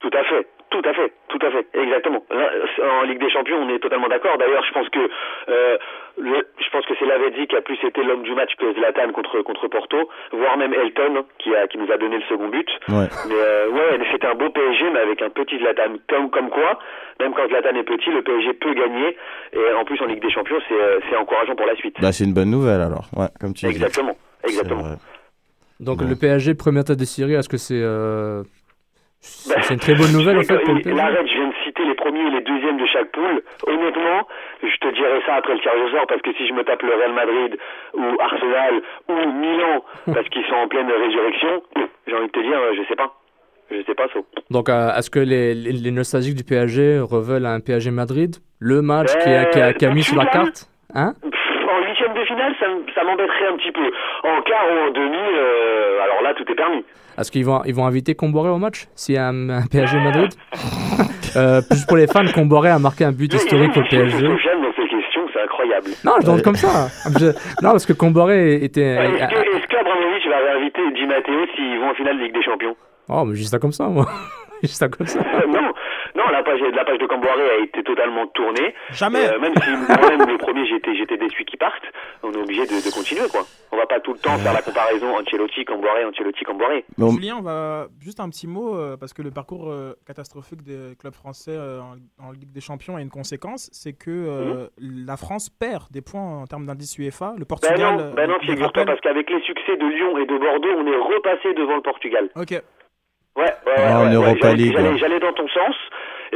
[0.00, 0.35] Tout à fait,
[1.46, 2.22] à fait, exactement.
[2.30, 2.50] Là,
[3.00, 4.36] En Ligue des Champions, on est totalement d'accord.
[4.38, 4.98] D'ailleurs, je pense que
[5.48, 5.78] euh,
[6.18, 9.12] le- je pense que c'est Lavezzi qui a plus été l'homme du match que Zlatan
[9.12, 12.68] contre contre Porto, voire même Elton qui a qui nous a donné le second but.
[12.88, 13.08] Ouais.
[13.28, 15.94] Mais euh, ouais, c'était un beau PSG, mais avec un petit Zlatan.
[16.08, 16.78] Comme comme quoi,
[17.20, 19.16] même quand Zlatan est petit, le PSG peut gagner.
[19.52, 21.96] Et en plus en Ligue des Champions, c'est euh, c'est encourageant pour la suite.
[22.00, 23.06] Bah, c'est une bonne nouvelle alors.
[23.16, 23.72] Ouais, comme tu dis.
[23.72, 24.82] Exactement, exactement.
[25.80, 26.08] Donc Bon.
[26.08, 28.42] le PSG première tête de série, est-ce que c'est euh,
[29.20, 30.96] c'est Bah, c'est une très bonne nouvelle en fait pour le PSG
[31.84, 33.42] Les premiers et les deuxièmes de chaque poule.
[33.66, 34.26] Honnêtement,
[34.62, 36.82] je te dirai ça après le tirage au sort parce que si je me tape
[36.82, 37.56] le Real Madrid
[37.94, 41.62] ou Arsenal ou Milan parce qu'ils sont en pleine résurrection,
[42.06, 43.12] j'ai envie de te dire, je sais pas.
[43.70, 44.20] Je sais pas, ça.
[44.50, 48.36] Donc, euh, est-ce que les, les, les nostalgiques du PSG reveulent un PSG Madrid?
[48.60, 51.12] Le match qui a, qui a, qui a mis sur la carte Hein?
[51.24, 52.54] En huitième de finale,
[52.94, 53.90] ça m'embêterait un petit peu.
[54.22, 56.84] En quart ou en demi, euh, alors là, tout est permis.
[57.18, 59.98] Est-ce qu'ils vont, ils vont inviter Comboré au match S'il y a un, un PSG
[59.98, 60.30] Madrid?
[61.36, 64.22] euh, Juste pour les fans, Comboré a marqué un but historique au PSG.
[64.28, 64.36] Dans
[64.76, 65.90] ces questions, c'est incroyable.
[66.04, 66.88] Non, je demande comme ça.
[67.18, 67.26] Je-
[67.62, 68.80] Non, parce que Comboré était.
[68.82, 72.42] Est-ce que, est-ce qu'Abramovich va réinviter Di Matteo s'ils vont en finale de Ligue des
[72.42, 72.76] Champions?
[73.08, 74.06] Oh, mais juste ça comme ça, moi.
[74.62, 75.20] juste ça comme ça.
[75.48, 75.72] non,
[76.16, 78.74] non, la page, la page de Camboiré a été totalement tournée.
[78.90, 79.24] Jamais.
[79.24, 81.84] Et, euh, même si moi-même, le premier, j'étais, j'étais déçu qu'ils partent,
[82.22, 83.42] on est obligé de, de continuer, quoi.
[83.72, 86.84] On va pas tout le temps faire la comparaison Ancelotti, Camboiré, Ancelotti, Camboiré.
[86.96, 90.62] Bon, Julien, on va juste un petit mot euh, parce que le parcours euh, catastrophique
[90.62, 95.16] des clubs français en, en Ligue des Champions a une conséquence, c'est que euh, la
[95.16, 97.32] France perd des points en termes d'indice UEFA.
[97.34, 97.96] Le Ben Portugal.
[97.96, 98.86] non, ben non, le figure-toi, rappelle.
[98.86, 102.28] parce qu'avec les succès de Lyon et de Bordeaux, on est repassé devant le Portugal.
[102.36, 102.50] Ok.
[103.36, 104.98] Ouais, ouais, ouais, Ah, en ouais, ouais.
[104.98, 105.74] j'allais dans ton sens.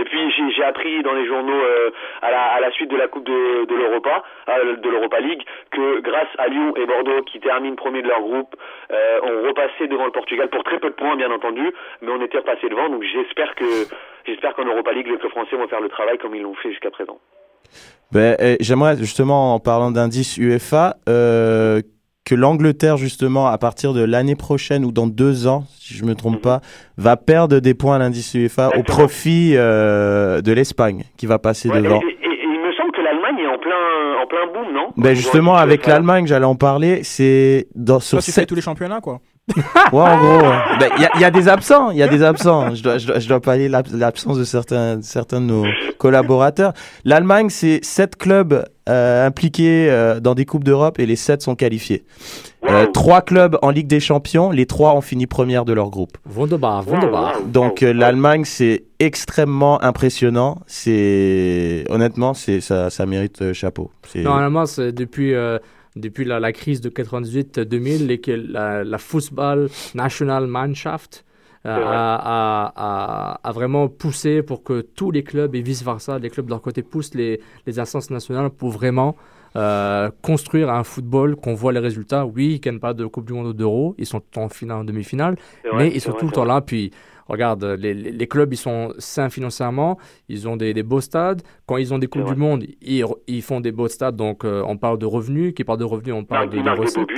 [0.00, 0.18] Et puis
[0.56, 1.90] j'ai, appris dans les journaux euh,
[2.22, 6.48] à, la, suite de la Coupe de, l'Europa, euh, de l'Europa League, que grâce à
[6.48, 8.56] Lyon et Bordeaux qui terminent premier de leur groupe,
[8.90, 11.70] euh, ont repassé devant le Portugal pour très peu de points bien entendu,
[12.00, 12.88] mais on était repassé devant.
[12.88, 13.64] Donc j'espère que
[14.26, 16.90] j'espère qu'en Europa League les français vont faire le travail comme ils l'ont fait jusqu'à
[16.90, 17.18] présent.
[18.12, 21.82] Ben, eh, j'aimerais justement, en parlant d'indice UEFA, euh,
[22.30, 26.14] que l'Angleterre, justement, à partir de l'année prochaine ou dans deux ans, si je me
[26.14, 26.60] trompe pas,
[26.96, 31.68] va perdre des points à l'indice UEFA au profit euh, de l'Espagne, qui va passer
[31.68, 32.00] Ouais, devant.
[32.00, 34.92] et- et- et il me semble que l'Allemagne est en plein en plein boom, non?
[34.96, 39.00] Ben justement, avec l'Allemagne, j'allais en parler, c'est dans sur fais sept- tous les championnats,
[39.00, 39.18] quoi.
[39.92, 40.46] Ouais, en gros.
[40.48, 40.78] ouais.
[40.78, 42.74] Ben, Il y, a- il y a des absents, il y a des absents.
[42.74, 45.64] Je dois, je dois, je dois pallier l'ab- l'absence de certains, certains de nos
[45.98, 46.72] collaborateurs.
[47.04, 51.54] L'Allemagne, c'est sept clubs euh, impliqués euh, dans des coupes d'Europe et les sept sont
[51.54, 52.04] qualifiés.
[52.68, 56.16] Euh, trois clubs en Ligue des Champions, les trois ont fini première de leur groupe.
[56.34, 57.40] Wunderbar, wunderbar.
[57.46, 60.58] Donc euh, l'Allemagne, c'est extrêmement impressionnant.
[60.66, 63.90] C'est honnêtement, c'est ça, ça mérite euh, chapeau.
[64.08, 65.58] C'est- Normalement, c'est depuis, euh,
[65.96, 71.24] depuis la, la crise de 98-2000, les- que la, la Fußball Nationalmannschaft
[71.66, 76.30] euh, a, a- a- a vraiment poussé pour que tous les clubs et vice-versa, les
[76.30, 79.14] clubs de leur côté poussent les, les instances nationales pour vraiment
[79.56, 82.24] euh, construire un football qu'on voit les résultats.
[82.24, 84.78] Oui, ils ne gagnent pas de Coupe du Monde ou d'Euro, ils sont en finale,
[84.78, 85.36] en demi-finale,
[85.76, 86.60] mais ils sont tout le temps là.
[86.62, 86.92] Puis
[87.30, 91.42] regarde, les, les- clubs, ils sont sains financièrement, ils ont des, des beaux stades.
[91.66, 94.16] Quand ils ont des Coupes du Monde, ils, ils font des beaux stades.
[94.16, 95.54] Donc, euh, on parle de revenus.
[95.54, 97.08] Qui parle de revenus, on parle de, de des recettes.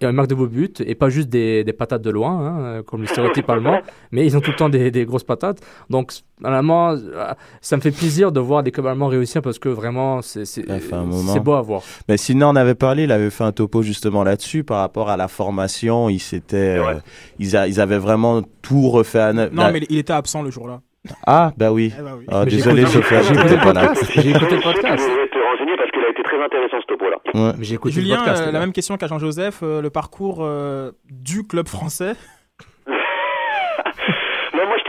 [0.00, 2.82] Ils marquent de beaux buts et pas juste des, des patates de loin, hein, euh,
[2.82, 3.80] comme le stéréotype allemand,
[4.12, 5.60] mais ils ont tout le temps des, des grosses patates.
[5.90, 9.68] Donc, normalement, euh, ça me fait plaisir de voir des clubs allemands réussir parce que
[9.68, 11.82] vraiment, c'est beau à voir.
[12.08, 15.16] Mais sinon, on avait parlé, il avait fait un topo justement là-dessus par rapport à
[15.16, 16.08] la formation.
[16.08, 16.94] Ils s'étaient, euh,
[17.38, 19.52] ils, a- ils avaient vraiment tout refait à neuf.
[19.52, 20.80] Non, La- mais il était absent le jour-là.
[21.26, 21.92] Ah, bah oui.
[21.98, 22.24] Eh bah oui.
[22.28, 23.86] Ah, désolé, écouté- Sophia, j'ai j'étais écouté le pas là.
[23.88, 24.10] podcast.
[24.14, 25.04] J'ai écouté le podcast.
[25.08, 27.16] Je vais te renseigner parce qu'il a été très intéressant ce topo-là.
[27.34, 27.52] Ouais.
[27.58, 28.42] Mais j'ai écouté Julien, le podcast.
[28.46, 32.14] euh, la même question qu'à Jean-Joseph, euh, le parcours euh, du club français.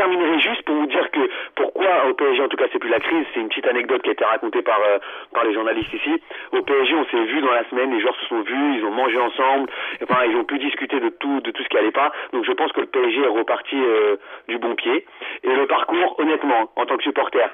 [0.10, 1.20] Terminerai juste pour vous dire que
[1.56, 4.10] pourquoi au PSG, en tout cas c'est plus la crise, c'est une petite anecdote qui
[4.10, 4.98] a été racontée par, euh,
[5.34, 6.22] par les journalistes ici.
[6.52, 8.92] Au PSG, on s'est vu dans la semaine, les joueurs se sont vus, ils ont
[8.92, 9.70] mangé ensemble,
[10.02, 12.12] enfin ils ont pu discuter de tout, de tout ce qui allait pas.
[12.34, 14.16] Donc je pense que le PSG est reparti euh,
[14.48, 15.06] du bon pied.
[15.44, 17.48] Et le parcours, honnêtement, en tant que supporter,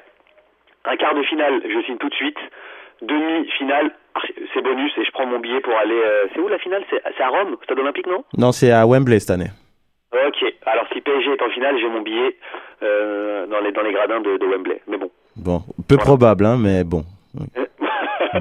[0.85, 2.37] un quart de finale, je signe tout de suite.
[3.01, 3.91] Demi-finale,
[4.53, 5.93] c'est bonus et je prends mon billet pour aller.
[6.01, 6.83] euh, c'est où la finale?
[6.89, 8.23] C'est à Rome, stade olympique, non?
[8.37, 9.49] Non, c'est à Wembley cette année.
[10.27, 12.35] Ok, alors si PSG est en finale, j'ai mon billet
[12.83, 14.81] euh, dans, les, dans les gradins de, de Wembley.
[14.87, 15.09] Mais bon.
[15.35, 17.03] Bon, peu probable, hein, mais bon.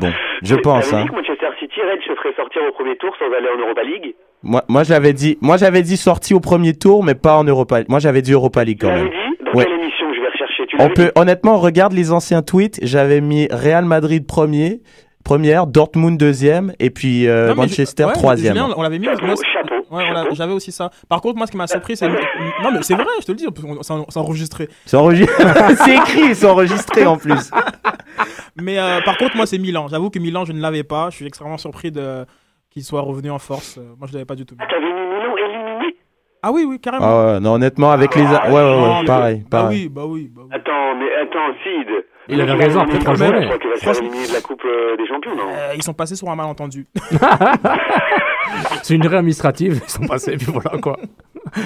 [0.01, 0.13] Bon,
[0.43, 0.93] je pense.
[0.93, 1.03] Hein.
[1.05, 3.83] dit que Manchester City, Red se ferait sortir au premier tour sans aller en Europa
[3.85, 7.45] League Moi, moi j'avais dit, moi j'avais dit sorti au premier tour, mais pas en
[7.45, 7.79] Europa.
[7.89, 9.09] Moi j'avais dit Europa League quand même.
[9.09, 9.65] dit Dans Ouais.
[9.65, 12.81] quelle émission je vais rechercher Tu On peut, honnêtement, regarde les anciens tweets.
[12.83, 14.81] J'avais mis Real Madrid premier,
[15.25, 18.55] première, Dortmund deuxième, et puis euh, Non, Manchester ouais, troisième.
[18.55, 19.07] Julien, on l'avait mis.
[19.07, 19.35] Moi,
[19.91, 20.05] ouais.
[20.33, 20.91] J'avais aussi ça.
[21.09, 22.09] Par contre, moi, ce qui m'a surpris, c'est.
[22.09, 24.69] Non, mais c'est vrai, je te le dis, on- c'est en- c'est enregistré.
[24.87, 25.45] C'est enregistré.
[25.85, 27.51] c'est écrit, c'est enregistré en plus.
[28.61, 29.89] Mais euh, par contre, moi, c'est Milan.
[29.89, 31.11] J'avoue que Milan, je ne l'avais pas.
[31.11, 32.25] Je suis extrêmement surpris de
[32.71, 33.79] qu'il soit revenu en force.
[33.79, 34.55] Euh, Moi, je l'avais pas du tout.
[34.61, 34.87] Ah, T'avais
[35.87, 35.95] mis
[36.43, 37.05] Ah oui, oui, carrément.
[37.05, 39.83] Ah ouais, non, honnêtement, avec les, ouais, ouais, ouais, mais- pareil, Bah pareil.
[39.85, 40.31] oui, bah oui.
[40.35, 40.51] Bah oui.
[40.55, 41.89] Attends, mais attends, Sid.
[42.29, 43.41] Il avait raison, trois éliminer- journées.
[43.43, 45.49] Je crois qu'il va se faire Franchement- éliminer de la Coupe euh, des Champions, non
[45.53, 46.87] Euh, ils sont passés sur un malentendu.
[48.83, 50.97] C'est une erreur administrative, ils sont passés, puis voilà quoi.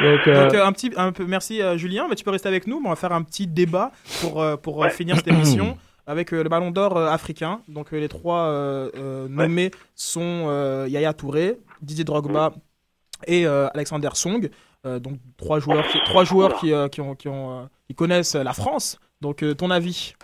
[0.00, 2.48] Donc, euh, Donc, euh, un petit, un peu, merci euh, Julien, mais tu peux rester
[2.48, 2.80] avec nous.
[2.80, 6.42] mais On va faire un petit débat pour, euh, pour finir cette émission avec euh,
[6.42, 7.60] le Ballon d'Or euh, africain.
[7.68, 12.52] Donc, euh, les trois euh, euh, nommés sont euh, Yaya Touré, Didier Drogba
[13.26, 14.48] et euh, Alexander Song.
[14.84, 18.52] Euh, donc, trois joueurs qui, trois joueurs qui, qui, ont, qui, ont, qui connaissent la
[18.52, 18.98] France.
[19.20, 20.14] Donc, euh, ton avis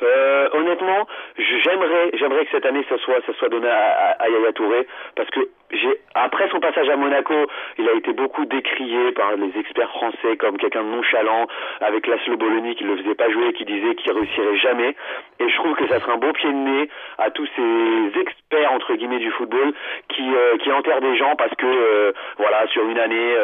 [0.00, 4.86] Euh, honnêtement, j'aimerais, j'aimerais que cette année ça soit, ça soit donné à, Yaya Touré
[5.16, 5.40] parce que
[5.72, 7.34] j'ai, après son passage à Monaco,
[7.78, 11.46] il a été beaucoup décrié par les experts français comme quelqu'un de nonchalant,
[11.80, 14.94] avec Laszlo Bologna qui le faisait pas jouer, qui disait qu'il réussirait jamais.
[15.40, 18.72] Et je trouve que ça serait un beau pied de nez à tous ces experts
[18.72, 19.72] entre guillemets du football
[20.08, 23.34] qui, euh, qui enterrent des gens parce que voilà sur une année.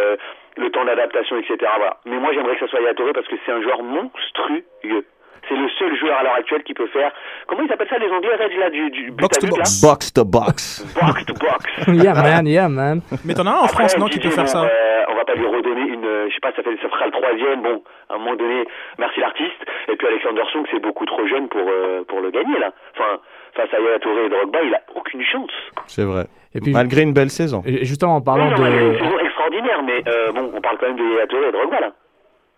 [0.57, 1.57] Le temps d'adaptation, etc.
[1.77, 1.97] Voilà.
[2.07, 4.65] Mais moi, j'aimerais que ça soit Yaya Touré parce que c'est un joueur monstrueux.
[5.47, 7.13] C'est le seul joueur à l'heure actuelle qui peut faire.
[7.47, 9.83] Comment ils appellent ça les Anglais Red, là du, du but Box to but, box.
[9.83, 10.85] là Box to box.
[10.99, 11.65] Box to box.
[12.03, 13.03] yeah man, yeah man.
[13.27, 15.15] Mais t'en as un en France, Après, non, qui peut faire bon, ça euh, On
[15.17, 16.07] va pas lui redonner une.
[16.07, 17.61] euh, Je sais pas, ça, fait, ça fera le troisième.
[17.61, 18.65] Bon, à un moment donné,
[18.99, 19.61] merci l'artiste.
[19.93, 22.73] Et puis Alexander Song, c'est beaucoup trop jeune pour, euh, pour le gagner, là.
[22.95, 23.21] Enfin,
[23.55, 25.53] face à Yaya Touré et Drogba, il a aucune chance.
[25.89, 26.25] C'est vrai.
[26.55, 27.63] Et puis, Malgré une belle saison.
[27.67, 28.99] et justement en parlant non, une de.
[29.59, 31.93] Extraordinaire, mais euh, bon, on parle quand même de Yaya Touré et Drogba, là.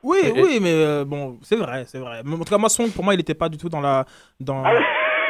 [0.02, 2.20] Oui, Et- oui, mais euh, bon, c'est vrai, c'est vrai.
[2.24, 4.04] Mais En tout cas, moi, Song, pour moi, il n'était pas du tout dans la.
[4.38, 4.62] Dans...
[4.64, 4.72] Ah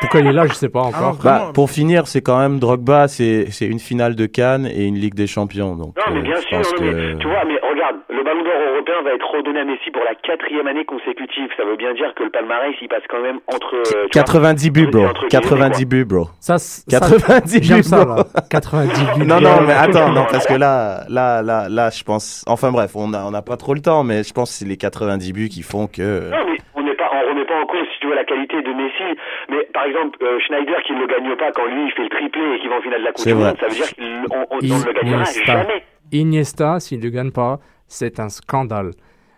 [0.00, 1.14] Pourquoi il est là, je sais pas encore.
[1.14, 1.46] vraiment.
[1.46, 4.96] Bah, pour finir, c'est quand même Drogba, c'est c'est une finale de Cannes et une
[4.96, 5.74] Ligue des Champions.
[5.74, 7.96] Donc, Non, mais euh, bien je sûr, pense non, que- mais, tu vois, mais regarde,
[8.10, 11.48] le ballon d'or européen va être redonné à Messi pour la quatrième année consécutive.
[11.56, 13.74] Ça veut bien dire que le palmarès, il passe quand même entre.
[13.74, 13.82] euh,
[14.12, 15.06] tu vois, 90 buts, bro.
[15.06, 15.88] entre guillemets, 90 quoi.
[15.90, 16.26] buts, bro.
[16.40, 18.16] Ça, c- ça- 90 J'aime buts, ça bro.
[18.16, 18.24] là.
[18.50, 19.26] 90 buts.
[19.26, 22.44] Non, non, mais attends, non, parce que là, là, là, là, je pense.
[22.46, 24.68] Enfin bref, on a, on n'a pas trop le temps, mais je pense que c'est
[24.68, 26.30] les 90 buts qui font que.
[26.30, 28.56] Non, mais on n'est pas, on remet pas en cause, si tu veux, la qualité
[28.62, 29.18] de Messi.
[29.50, 32.08] Mais par exemple, euh, Schneider qui ne le gagne pas quand lui il fait le
[32.08, 33.48] triplé et qu'il va en finale de la Coupe du vrai.
[33.52, 35.44] Monde, ça veut dire qu'on on, on ne le gagnera Iniesta.
[35.44, 35.82] jamais.
[36.12, 38.92] Iniesta, s'il ne gagne pas, c'est un scandale.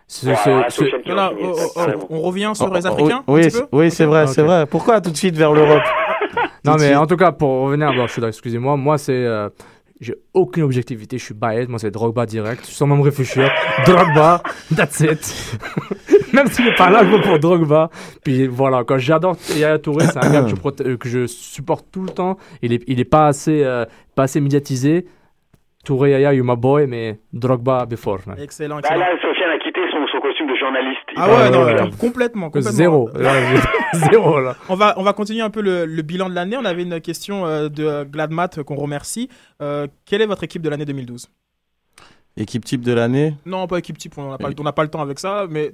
[0.07, 3.51] Ce- ce- ce- qui oh, oh, oh, on revient sur Oh, les oh, Africains Oui,
[3.51, 4.65] c'est- peu oui, c'est vrai, c'est vrai.
[4.65, 5.83] Pourquoi tout de suite vers l'Europe?
[6.65, 6.97] Non, mais suite.
[6.97, 9.13] en tout cas, pour revenir, bon, excusez-moi, moi, c'est.
[9.13, 9.49] euh,
[10.01, 13.51] j'ai aucune objectivité, je suis biased, moi, c'est Drogba direct, sans même réfléchir.
[13.85, 14.41] Drogba,
[14.75, 15.59] that's it.
[16.43, 17.89] Même s'il n'est pas là, je vote pour Drogba.
[18.23, 21.27] Puis voilà, quand j'adore Yaya Touré, c'est un gars que je, prote- euh, que je
[21.27, 22.37] supporte tout le temps.
[22.61, 23.85] Il est, il est pas, assez, euh,
[24.15, 25.05] pas assez médiatisé.
[25.85, 28.19] Touré, Yaya, you my boy, mais Drogba before.
[28.27, 28.37] man.
[28.39, 28.99] Excellent, Bah excellent.
[28.99, 30.99] là, Sofiane a quitté son, son costume de journaliste.
[31.15, 31.89] Ah ouais, non, ouais.
[31.99, 32.71] complètement, complètement.
[32.71, 33.09] Zéro.
[33.15, 33.31] Là,
[33.93, 34.55] Zéro, là.
[34.67, 36.57] On va, on va continuer un peu le, le bilan de l'année.
[36.57, 39.29] On avait une question euh, de Gladmat qu'on remercie.
[39.61, 41.27] Euh, quelle est votre équipe de l'année 2012
[42.39, 44.89] Équipe type de l'année Non, pas équipe type, on n'a pas, on n'a pas le
[44.89, 45.71] temps avec ça, mais...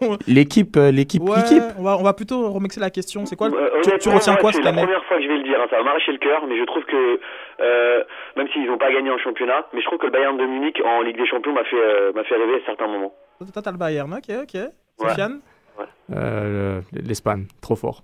[0.28, 3.26] L'équipe, euh, l'équipe, Ouais, l'équipe on va, on va plutôt remixer la question.
[3.26, 5.22] C'est quoi le- Euh, tu, tu retiens quoi c'est cette la année première fois que
[5.24, 7.20] je vais le dire, hein, ça va m'arracher le cœur, mais je trouve que,
[7.60, 8.04] euh,
[8.36, 10.80] même s'ils n'ont pas gagné en championnat, mais je trouve que le Bayern de Munich
[10.84, 13.12] en Ligue des Champions m'a fait, euh, m'a fait rêver à certains moments.
[13.52, 14.60] Toi, t'as le Bayern, ok, ok.
[15.00, 15.40] Sofiane
[16.14, 18.02] Euh, le- L'Espagne, trop fort.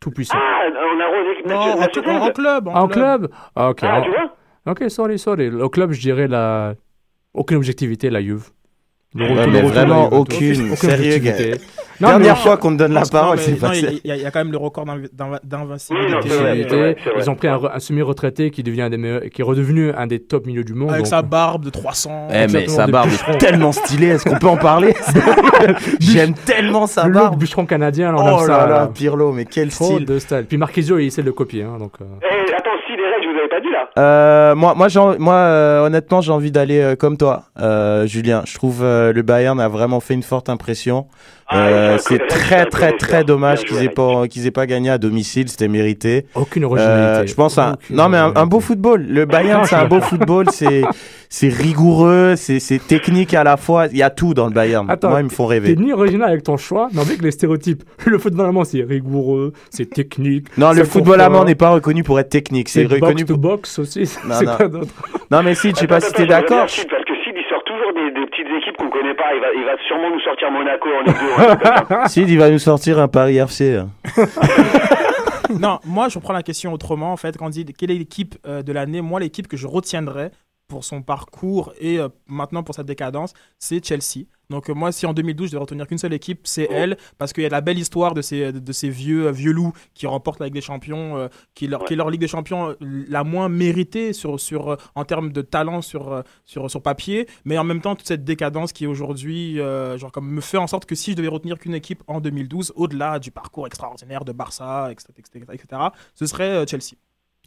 [0.00, 0.36] Tout puissant.
[0.40, 2.68] Ah, on a équipe Non, en, en- en club.
[2.68, 3.78] En, En club Ah, ok.
[3.82, 4.30] Ah, en- tu vois
[4.68, 5.50] Ok, sorry, sorry.
[5.50, 6.74] Au club, je dirais la...
[7.36, 8.50] aucune objectivité, la Juve.
[9.14, 10.76] Le Ouais, retour- mais le retour de vraiment la Juve, aucune.
[12.00, 14.30] Non, Dernière mais- fois qu'on te donne la parole, c'est non, pas il y, a-
[14.30, 14.84] quand même le record
[15.42, 16.96] d'invincibilité.
[17.18, 19.92] Ils ont pris un, re- un semi-retraité qui devient un des meilleurs, qui est redevenu
[19.92, 20.90] un des top milieux du monde.
[20.90, 22.28] Avec donc- sa barbe de 300.
[22.32, 24.94] Eh, mais sa barbe est tellement stylée, est-ce qu'on peut en parler?
[26.00, 27.38] J'aime tellement sa le barbe.
[27.38, 28.46] bûcheron canadien, là, on Oh ça.
[28.48, 28.90] là là, là.
[28.92, 30.04] Pirlo, mais quel style.
[30.04, 30.44] de style.
[30.48, 31.62] Puis Marquisio, il essaie de le copier.
[31.62, 32.04] hein, donc, euh.
[32.22, 33.88] Eh, attends, si, des règles, je vous avais pas dit là.
[33.98, 34.88] Euh, moi, moi,
[35.18, 38.42] moi euh, honnêtement, j'ai envie d'aller euh, comme toi, euh, Julien.
[38.46, 41.06] Je trouve euh, le Bayern a vraiment fait une forte impression.
[41.48, 44.98] Ah, Euh, c'est très, très, très dommage qu'ils aient pas, qu'ils aient pas gagné à
[44.98, 45.48] domicile.
[45.48, 46.26] C'était mérité.
[46.34, 47.26] Aucune Euh, originalité.
[47.28, 49.06] je pense à, Aucune non mais un, beau football.
[49.08, 50.46] Le Bayern, c'est un beau football.
[50.52, 50.82] C'est,
[51.28, 53.86] c'est rigoureux, c'est, c'est technique à la fois.
[53.90, 54.88] Il y a tout dans le Bayern.
[54.90, 55.76] Attends, moi, ils me font T'es rêver.
[55.76, 57.82] ni original avec ton choix, mais avec les stéréotypes.
[58.06, 60.46] Le football allemand, c'est rigoureux, c'est technique.
[60.58, 62.68] Non, le football allemand n'est pas reconnu pour être technique.
[62.68, 63.38] C'est reconnu box to pour.
[63.38, 64.10] box aussi.
[64.26, 64.56] Non, c'est non.
[64.56, 64.94] quoi d'autre
[65.30, 66.66] Non mais si, je sais pas si t'es d'accord.
[67.76, 69.34] Toujours des, des petites équipes qu'on connaît pas.
[69.34, 71.26] Il va, il va sûrement nous sortir Monaco en Ligue 2.
[71.26, 72.08] ou un truc comme ça.
[72.08, 73.76] Sid, il va nous sortir un Paris FC.
[73.76, 73.88] hein.
[75.60, 77.12] non, moi, je reprends la question autrement.
[77.12, 79.66] En fait, quand on dit quelle est l'équipe euh, de l'année, moi, l'équipe que je
[79.66, 80.30] retiendrai
[80.68, 84.26] pour son parcours et euh, maintenant pour sa décadence, c'est Chelsea.
[84.50, 87.32] Donc euh, moi, si en 2012 je devais retenir qu'une seule équipe, c'est elle, parce
[87.32, 90.06] qu'il y a la belle histoire de ces, de ces vieux, euh, vieux loups qui
[90.06, 92.74] remportent la Ligue des Champions, euh, qui, est leur, qui est leur Ligue des Champions
[92.80, 97.64] la moins méritée sur, sur, en termes de talent sur, sur, sur papier, mais en
[97.64, 100.86] même temps toute cette décadence qui est aujourd'hui, euh, genre comme me fait en sorte
[100.86, 104.88] que si je devais retenir qu'une équipe en 2012, au-delà du parcours extraordinaire de Barça,
[104.92, 105.82] etc., etc., etc.,
[106.14, 106.94] ce serait euh, Chelsea.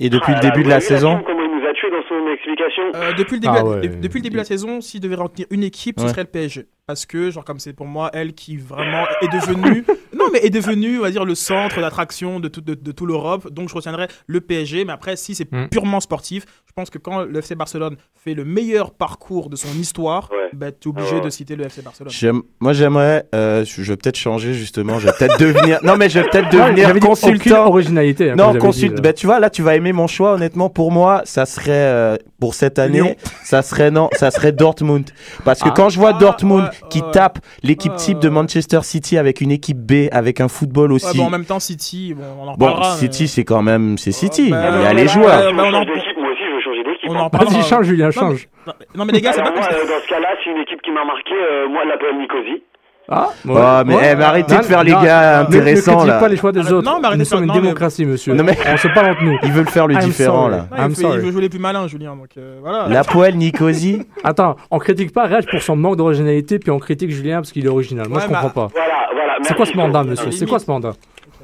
[0.01, 1.11] Et depuis Ah le là, début de la saison.
[1.17, 3.67] film, Comment il nous a tué dans son explication Euh, depuis, le début, Ah de-
[3.67, 3.87] ouais.
[3.89, 6.09] de- depuis le début de la saison, si je devais retenir une équipe, ce Ouais.
[6.11, 6.67] serait le PSG.
[6.89, 9.85] Parce que, genre, comme c'est pour moi, elle qui vraiment est devenue,
[10.17, 13.05] non, mais est devenue, on va dire, le centre d'attraction de, tout, de, de tout
[13.05, 13.47] l'Europe.
[13.53, 14.85] Donc, je retiendrai le PSG.
[14.85, 15.67] Mais après, si c'est Mm.
[15.69, 19.67] purement sportif, je pense que quand le FC Barcelone fait le meilleur parcours de son
[19.79, 20.49] histoire, Ouais.
[20.53, 22.11] bah, tu es obligé Ah de citer le FC Barcelone.
[22.11, 23.27] J'aime- Moi, j'aimerais.
[23.35, 24.97] euh, je je vais peut-être changer justement.
[24.97, 25.77] Je vais peut-être devenir.
[25.83, 27.67] Non, mais je vais peut-être Ouais, devenir j'avais dit aucune consultant.
[27.67, 28.31] originalité.
[28.31, 28.95] hein, Non, consulte.
[28.95, 29.01] là.
[29.01, 30.33] Ben, tu vois, là, tu vas aimer mon choix.
[30.33, 33.15] Honnêtement, pour moi, ça serait euh, pour cette année, Lyon.
[33.43, 35.09] ça serait non, ça serait Dortmund.
[35.45, 35.73] Parce que Ah.
[35.75, 37.11] quand je vois Ah, Dortmund ouais, qui ouais.
[37.11, 38.33] tape l'équipe Ouais, type de ouais.
[38.33, 41.17] Manchester City avec une équipe B, avec un football Ouais, aussi.
[41.17, 44.11] bon, en même temps, City, bon, on en Bon, mais- City, c'est quand même, c'est
[44.11, 44.49] City.
[44.51, 45.39] bah, Il y a ouais, les ouais, joueurs.
[45.41, 47.09] ouais, Si bah, on en- change d'équipe, moi aussi je veux changer d'équipe.
[47.09, 47.29] On hein.
[47.31, 48.47] Vas-y, change, Julien, Non, change.
[48.67, 50.81] mais- Non, mais les gars, c'est pas moi, euh, dans ce cas-là, c'est une équipe
[50.81, 52.63] qui m'a marqué, euh, moi, l'Apoel Nicosie.
[53.11, 56.19] Ah, Ah, mais, eh, mais arrêtez de faire les gars Ne- intéressants Ne critique là.
[56.19, 56.85] pas les choix des Ah, autres.
[56.91, 58.33] non, mais arrêtez Nous sommes une non, mais- démocratie, monsieur.
[58.35, 59.35] Non, mais- On se parle entre nous.
[59.41, 60.51] Ils veulent faire le I'm différent sorry.
[60.57, 60.67] là.
[61.15, 62.15] Il, veut jouer les plus malins, Julien.
[62.15, 62.87] Donc, euh, voilà.
[62.87, 64.03] L'Apoel Nicosie.
[64.23, 67.65] Attends, on critique pas Reg pour son manque d'originalité, puis on critique Julien parce qu'il
[67.65, 68.07] est original.
[68.07, 68.67] Moi, Ouais, je comprends pas.
[68.73, 69.33] Voilà, voilà.
[69.41, 70.91] C'est quoi ce mandat, monsieur C'est quoi ce mandat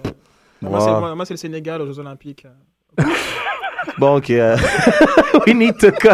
[0.03, 0.11] c'est-
[0.61, 2.45] moi, c'est le Sénégal aux Jeux Olympiques.
[3.99, 4.29] Bon, ok.
[4.31, 4.57] euh,
[5.47, 6.09] We need to cut.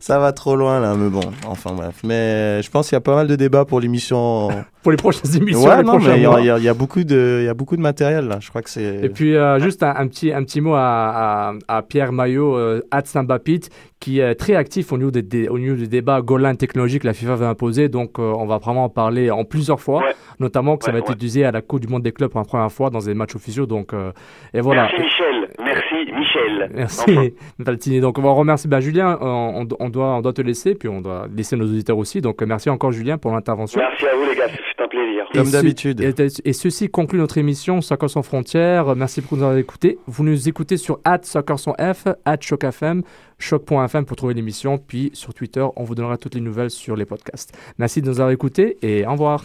[0.00, 1.96] Ça va trop loin là, mais bon, enfin bref.
[2.04, 4.48] Mais je pense qu'il y a pas mal de débats pour l'émission.
[4.82, 7.04] Pour les prochaines émissions, Ouais, les non, prochains mais il y, a- y y beaucoup
[7.04, 8.38] de, il y a beaucoup de matériel là.
[8.40, 9.04] Je crois que c'est.
[9.04, 12.56] Et puis, euh, juste un, un petit, un petit mot à, à, à Pierre Maillot,
[12.56, 13.60] euh, Sambapit,
[14.00, 17.06] qui est très actif au niveau des, des- au niveau du débat Golan technologique que
[17.08, 17.88] la FIFA veut imposer.
[17.90, 20.14] Donc, euh, on va vraiment en parler en plusieurs fois, Ouais.
[20.38, 22.40] notamment que ça Ouais, va être utilisé à la Coupe du Monde des clubs pour
[22.40, 23.66] la première fois dans des matchs officiels.
[23.66, 24.12] Donc, euh,
[24.54, 24.84] et voilà.
[24.84, 26.70] Merci Michel, merci Michel.
[26.74, 27.26] Merci, Enfin.
[27.58, 28.00] Valtini.
[28.00, 29.18] Donc, on va remercier bah, Julien.
[29.20, 32.22] On, on doit, on doit te laisser, puis on doit laisser nos auditeurs aussi.
[32.22, 33.78] Donc, merci encore, Julien, pour l'intervention.
[33.78, 34.46] Merci à vous les gars,
[34.80, 35.24] un plaisir.
[35.32, 36.00] Comme ce- d'habitude.
[36.00, 36.14] Et,
[36.44, 38.94] et ceci conclut notre émission Soccer sans frontières.
[38.96, 39.98] Merci beaucoup de nous avoir écoutés.
[40.06, 42.06] Vous nous écoutez sur Soccer sans F,
[42.40, 43.02] ChocFM,
[43.38, 44.78] choc.fm pour trouver l'émission.
[44.78, 47.52] Puis sur Twitter, on vous donnera toutes les nouvelles sur les podcasts.
[47.78, 49.44] Merci de nous avoir écoutés et au revoir.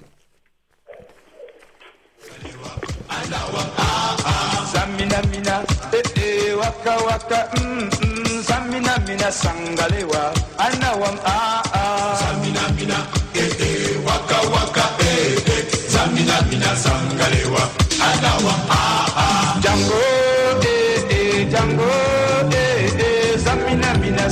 [4.72, 5.64] Samina mina,
[6.60, 7.50] waka waka,
[8.44, 11.18] samina mina sangalewa, anawam.
[12.20, 12.98] Samina mina,
[14.06, 14.84] waka waka,
[16.56, 19.60] samina mina sangalewa, anawam ah ah.
[19.60, 20.00] Django,
[20.64, 21.90] eh eh, Django,
[22.52, 24.30] eh eh, samina mina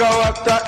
[0.00, 0.67] mm, waka waka,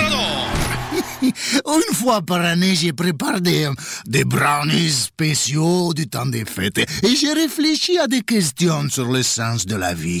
[1.65, 3.69] Une fois par année, je prépare des,
[4.05, 6.79] des brownies spéciaux du temps des fêtes.
[6.79, 10.19] Et j'ai réfléchi à des questions sur le sens de la vie,